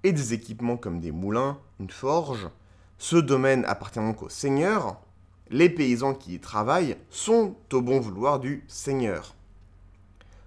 et 0.03 0.11
des 0.11 0.33
équipements 0.33 0.77
comme 0.77 0.99
des 0.99 1.11
moulins, 1.11 1.59
une 1.79 1.91
forge. 1.91 2.49
Ce 2.97 3.15
domaine 3.15 3.63
appartient 3.65 3.99
donc 3.99 4.23
au 4.23 4.29
seigneur. 4.29 4.99
Les 5.51 5.69
paysans 5.69 6.15
qui 6.15 6.33
y 6.33 6.39
travaillent 6.39 6.97
sont 7.11 7.55
au 7.71 7.81
bon 7.83 7.99
vouloir 7.99 8.39
du 8.39 8.65
seigneur. 8.67 9.35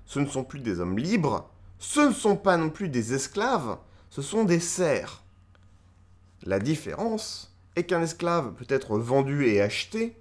Ce 0.06 0.18
ne 0.18 0.26
sont 0.26 0.42
plus 0.42 0.58
des 0.58 0.80
hommes 0.80 0.98
libres, 0.98 1.48
ce 1.78 2.00
ne 2.00 2.12
sont 2.12 2.34
pas 2.34 2.56
non 2.56 2.68
plus 2.68 2.88
des 2.88 3.14
esclaves, 3.14 3.78
ce 4.10 4.22
sont 4.22 4.42
des 4.42 4.60
serfs. 4.60 5.22
La 6.42 6.58
différence 6.58 7.56
est 7.76 7.84
qu'un 7.84 8.02
esclave 8.02 8.54
peut 8.54 8.66
être 8.68 8.98
vendu 8.98 9.46
et 9.46 9.62
acheté, 9.62 10.16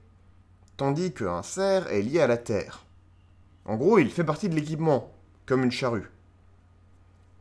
tandis 0.78 1.12
qu'un 1.12 1.42
cerf 1.42 1.92
est 1.92 2.04
lié 2.04 2.22
à 2.22 2.28
la 2.28 2.38
terre. 2.38 2.86
En 3.66 3.78
gros, 3.78 3.98
il 3.98 4.12
fait 4.12 4.24
partie 4.24 4.48
de 4.48 4.56
l'équipement, 4.56 5.12
comme 5.48 5.64
une 5.64 5.72
charrue. 5.72 6.12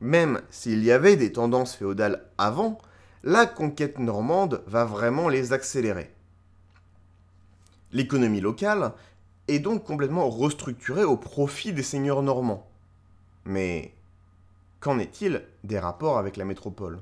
Même 0.01 0.41
s'il 0.51 0.83
y 0.83 0.93
avait 0.93 1.17
des 1.17 1.33
tendances 1.33 1.77
féodales 1.77 2.25
avant, 2.39 2.79
la 3.23 3.47
conquête 3.47 3.99
normande 3.99 4.63
va 4.67 4.85
vraiment 4.85 5.29
les 5.29 5.53
accélérer. 5.53 6.11
L'économie 7.93 8.41
locale 8.41 8.93
est 9.49 9.59
donc 9.59 9.85
complètement 9.85 10.31
restructurée 10.31 11.05
au 11.05 11.17
profit 11.17 11.73
des 11.73 11.83
seigneurs 11.83 12.23
normands. 12.23 12.67
Mais 13.45 13.93
qu'en 14.79 14.99
est-il 14.99 15.43
des 15.65 15.79
rapports 15.79 16.19
avec 16.19 16.37
la 16.37 16.45
métropole? 16.45 17.01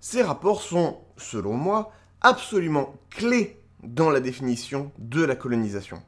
Ces 0.00 0.22
rapports 0.22 0.62
sont, 0.62 0.98
selon 1.16 1.52
moi, 1.52 1.92
absolument 2.20 2.94
clés 3.10 3.60
dans 3.84 4.10
la 4.10 4.20
définition 4.20 4.90
de 4.98 5.24
la 5.24 5.36
colonisation. 5.36 6.02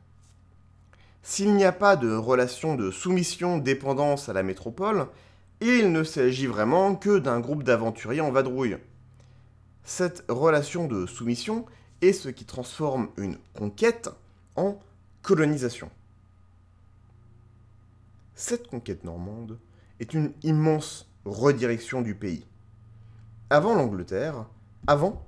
S'il 1.26 1.54
n'y 1.54 1.64
a 1.64 1.72
pas 1.72 1.96
de 1.96 2.14
relation 2.14 2.74
de 2.74 2.90
soumission-dépendance 2.90 4.28
à 4.28 4.34
la 4.34 4.42
métropole, 4.42 5.06
il 5.62 5.90
ne 5.90 6.04
s'agit 6.04 6.46
vraiment 6.46 6.96
que 6.96 7.18
d'un 7.18 7.40
groupe 7.40 7.62
d'aventuriers 7.62 8.20
en 8.20 8.30
vadrouille. 8.30 8.76
Cette 9.84 10.22
relation 10.28 10.86
de 10.86 11.06
soumission 11.06 11.64
est 12.02 12.12
ce 12.12 12.28
qui 12.28 12.44
transforme 12.44 13.08
une 13.16 13.38
conquête 13.54 14.10
en 14.54 14.78
colonisation. 15.22 15.88
Cette 18.34 18.68
conquête 18.68 19.02
normande 19.02 19.58
est 20.00 20.12
une 20.12 20.30
immense 20.42 21.10
redirection 21.24 22.02
du 22.02 22.14
pays. 22.14 22.44
Avant 23.48 23.74
l'Angleterre, 23.74 24.44
avant, 24.86 25.26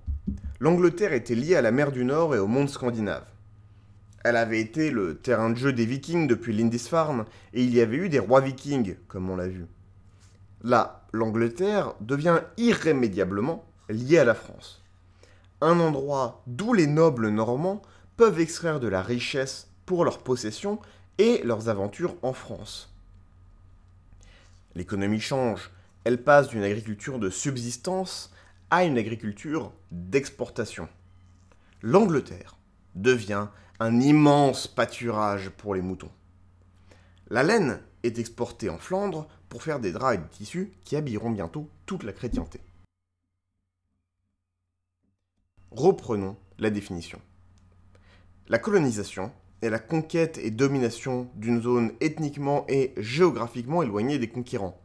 l'Angleterre 0.61 1.15
était 1.15 1.35
liée 1.35 1.57
à 1.57 1.63
la 1.63 1.71
mer 1.71 1.91
du 1.91 2.05
Nord 2.05 2.35
et 2.35 2.39
au 2.39 2.47
monde 2.47 2.69
scandinave. 2.69 3.25
Elle 4.27 4.35
avait 4.35 4.59
été 4.59 4.91
le 4.91 5.19
terrain 5.19 5.51
de 5.51 5.57
jeu 5.57 5.73
des 5.73 5.87
vikings 5.87 6.27
depuis 6.27 6.53
Lindisfarne, 6.53 7.27
et 7.55 7.63
il 7.63 7.73
y 7.73 7.81
avait 7.81 7.97
eu 7.97 8.09
des 8.09 8.19
rois 8.19 8.41
vikings, 8.41 8.97
comme 9.07 9.31
on 9.31 9.37
l'a 9.37 9.47
vu. 9.47 9.67
Là, 10.65 11.07
l'Angleterre 11.13 11.95
devient 12.01 12.41
irrémédiablement 12.57 13.65
liée 13.89 14.19
à 14.19 14.25
la 14.25 14.35
France. 14.35 14.83
Un 15.61 15.79
endroit 15.79 16.43
d'où 16.49 16.73
les 16.73 16.89
nobles 16.89 17.29
normands 17.29 17.83
peuvent 18.17 18.41
extraire 18.41 18.81
de 18.81 18.89
la 18.89 19.01
richesse 19.01 19.69
pour 19.85 20.05
leurs 20.05 20.19
possessions 20.19 20.81
et 21.19 21.41
leurs 21.45 21.69
aventures 21.69 22.17
en 22.23 22.33
France. 22.33 22.93
L'économie 24.75 25.21
change, 25.21 25.71
elle 26.03 26.21
passe 26.21 26.49
d'une 26.49 26.65
agriculture 26.65 27.21
de 27.21 27.31
subsistance 27.31 28.33
à 28.73 28.83
une 28.83 28.99
agriculture 28.99 29.71
d'exportation. 29.93 30.89
L'Angleterre 31.81 32.57
devient 32.97 33.47
un 33.79 34.01
immense 34.01 34.67
pâturage 34.67 35.51
pour 35.51 35.75
les 35.75 35.83
moutons. 35.83 36.11
La 37.29 37.43
laine 37.43 37.81
est 38.03 38.19
exportée 38.19 38.71
en 38.71 38.79
Flandre 38.79 39.29
pour 39.49 39.63
faire 39.63 39.81
des 39.81 39.93
draps 39.93 40.15
et 40.15 40.19
des 40.19 40.29
tissus 40.29 40.73
qui 40.85 40.97
habilleront 40.97 41.31
bientôt 41.31 41.69
toute 41.85 42.03
la 42.03 42.13
chrétienté. 42.13 42.61
Reprenons 45.71 46.37
la 46.59 46.71
définition. 46.71 47.21
La 48.49 48.59
colonisation 48.59 49.33
est 49.61 49.71
la 49.71 49.79
conquête 49.79 50.39
et 50.39 50.51
domination 50.51 51.29
d'une 51.35 51.61
zone 51.61 51.93
ethniquement 52.01 52.65
et 52.69 52.95
géographiquement 52.97 53.83
éloignée 53.83 54.19
des 54.19 54.29
conquérants, 54.29 54.81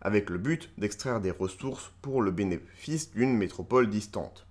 avec 0.00 0.30
le 0.30 0.38
but 0.38 0.70
d'extraire 0.78 1.20
des 1.20 1.30
ressources 1.30 1.92
pour 2.00 2.22
le 2.22 2.30
bénéfice 2.30 3.10
d'une 3.10 3.36
métropole 3.36 3.90
distante. 3.90 4.46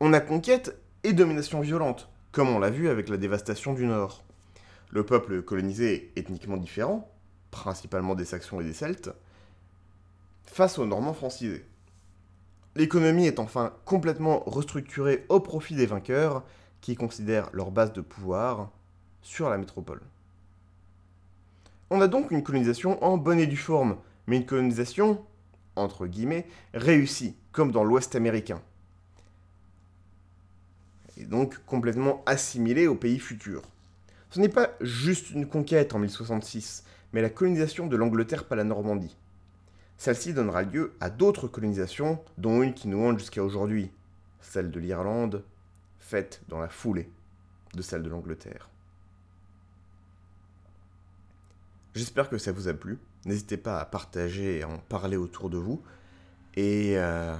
On 0.00 0.12
a 0.12 0.20
conquête 0.20 0.78
et 1.04 1.12
domination 1.12 1.60
violente, 1.60 2.08
comme 2.36 2.50
on 2.50 2.58
l'a 2.58 2.68
vu 2.68 2.90
avec 2.90 3.08
la 3.08 3.16
dévastation 3.16 3.72
du 3.72 3.86
Nord. 3.86 4.22
Le 4.90 5.06
peuple 5.06 5.40
colonisé 5.40 6.12
est 6.14 6.20
ethniquement 6.20 6.58
différent, 6.58 7.10
principalement 7.50 8.14
des 8.14 8.26
Saxons 8.26 8.60
et 8.60 8.64
des 8.64 8.74
Celtes, 8.74 9.10
face 10.44 10.78
aux 10.78 10.84
Normands 10.84 11.14
francisés. 11.14 11.64
L'économie 12.74 13.26
est 13.26 13.38
enfin 13.38 13.72
complètement 13.86 14.40
restructurée 14.44 15.24
au 15.30 15.40
profit 15.40 15.76
des 15.76 15.86
vainqueurs, 15.86 16.44
qui 16.82 16.94
considèrent 16.94 17.48
leur 17.54 17.70
base 17.70 17.94
de 17.94 18.02
pouvoir 18.02 18.70
sur 19.22 19.48
la 19.48 19.56
métropole. 19.56 20.02
On 21.88 22.02
a 22.02 22.06
donc 22.06 22.32
une 22.32 22.42
colonisation 22.42 23.02
en 23.02 23.16
bonne 23.16 23.40
et 23.40 23.46
due 23.46 23.56
forme, 23.56 23.96
mais 24.26 24.36
une 24.36 24.44
colonisation, 24.44 25.24
entre 25.74 26.06
guillemets, 26.06 26.46
réussie, 26.74 27.34
comme 27.52 27.72
dans 27.72 27.82
l'Ouest 27.82 28.14
américain. 28.14 28.60
Et 31.16 31.24
donc 31.24 31.58
complètement 31.66 32.22
assimilée 32.26 32.86
au 32.86 32.94
pays 32.94 33.18
futur. 33.18 33.62
Ce 34.30 34.40
n'est 34.40 34.48
pas 34.48 34.70
juste 34.80 35.30
une 35.30 35.46
conquête 35.46 35.94
en 35.94 35.98
1066, 35.98 36.84
mais 37.12 37.22
la 37.22 37.30
colonisation 37.30 37.86
de 37.86 37.96
l'Angleterre 37.96 38.44
par 38.44 38.56
la 38.56 38.64
Normandie. 38.64 39.16
Celle-ci 39.98 40.34
donnera 40.34 40.62
lieu 40.62 40.92
à 41.00 41.08
d'autres 41.08 41.48
colonisations, 41.48 42.22
dont 42.36 42.62
une 42.62 42.74
qui 42.74 42.88
nous 42.88 43.02
hante 43.02 43.18
jusqu'à 43.18 43.42
aujourd'hui, 43.42 43.90
celle 44.40 44.70
de 44.70 44.78
l'Irlande, 44.80 45.42
faite 45.98 46.42
dans 46.48 46.58
la 46.58 46.68
foulée 46.68 47.10
de 47.74 47.82
celle 47.82 48.02
de 48.02 48.10
l'Angleterre. 48.10 48.68
J'espère 51.94 52.28
que 52.28 52.36
ça 52.36 52.52
vous 52.52 52.68
a 52.68 52.74
plu. 52.74 52.98
N'hésitez 53.24 53.56
pas 53.56 53.80
à 53.80 53.86
partager 53.86 54.58
et 54.58 54.62
à 54.62 54.68
en 54.68 54.78
parler 54.78 55.16
autour 55.16 55.48
de 55.48 55.56
vous. 55.56 55.82
Et 56.54 56.98
euh, 56.98 57.34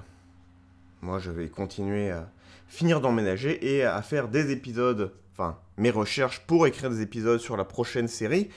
moi, 1.02 1.18
je 1.18 1.30
vais 1.30 1.48
continuer 1.50 2.10
à 2.10 2.30
finir 2.66 3.00
d'emménager 3.00 3.74
et 3.74 3.84
à 3.84 4.02
faire 4.02 4.28
des 4.28 4.50
épisodes, 4.50 5.12
enfin, 5.32 5.58
mes 5.76 5.90
recherches 5.90 6.40
pour 6.40 6.66
écrire 6.66 6.90
des 6.90 7.00
épisodes 7.00 7.40
sur 7.40 7.56
la 7.56 7.64
prochaine 7.64 8.08
série 8.08 8.50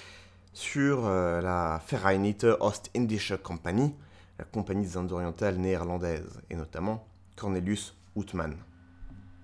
sur 0.53 1.05
euh, 1.05 1.41
la 1.41 1.81
Vereinigte 1.89 2.47
Ostindische 2.59 3.33
Compagnie, 3.41 3.95
la 4.37 4.45
compagnie 4.45 4.85
des 4.85 4.97
Indes 4.97 5.11
orientales 5.11 5.57
néerlandaises, 5.57 6.41
et 6.49 6.55
notamment 6.55 7.07
Cornelius 7.35 7.95
Houtman. 8.15 8.55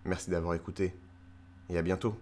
Merci 0.03 0.29
d'avoir 0.29 0.55
écouté, 0.55 0.93
et 1.69 1.77
à 1.77 1.81
bientôt. 1.81 2.15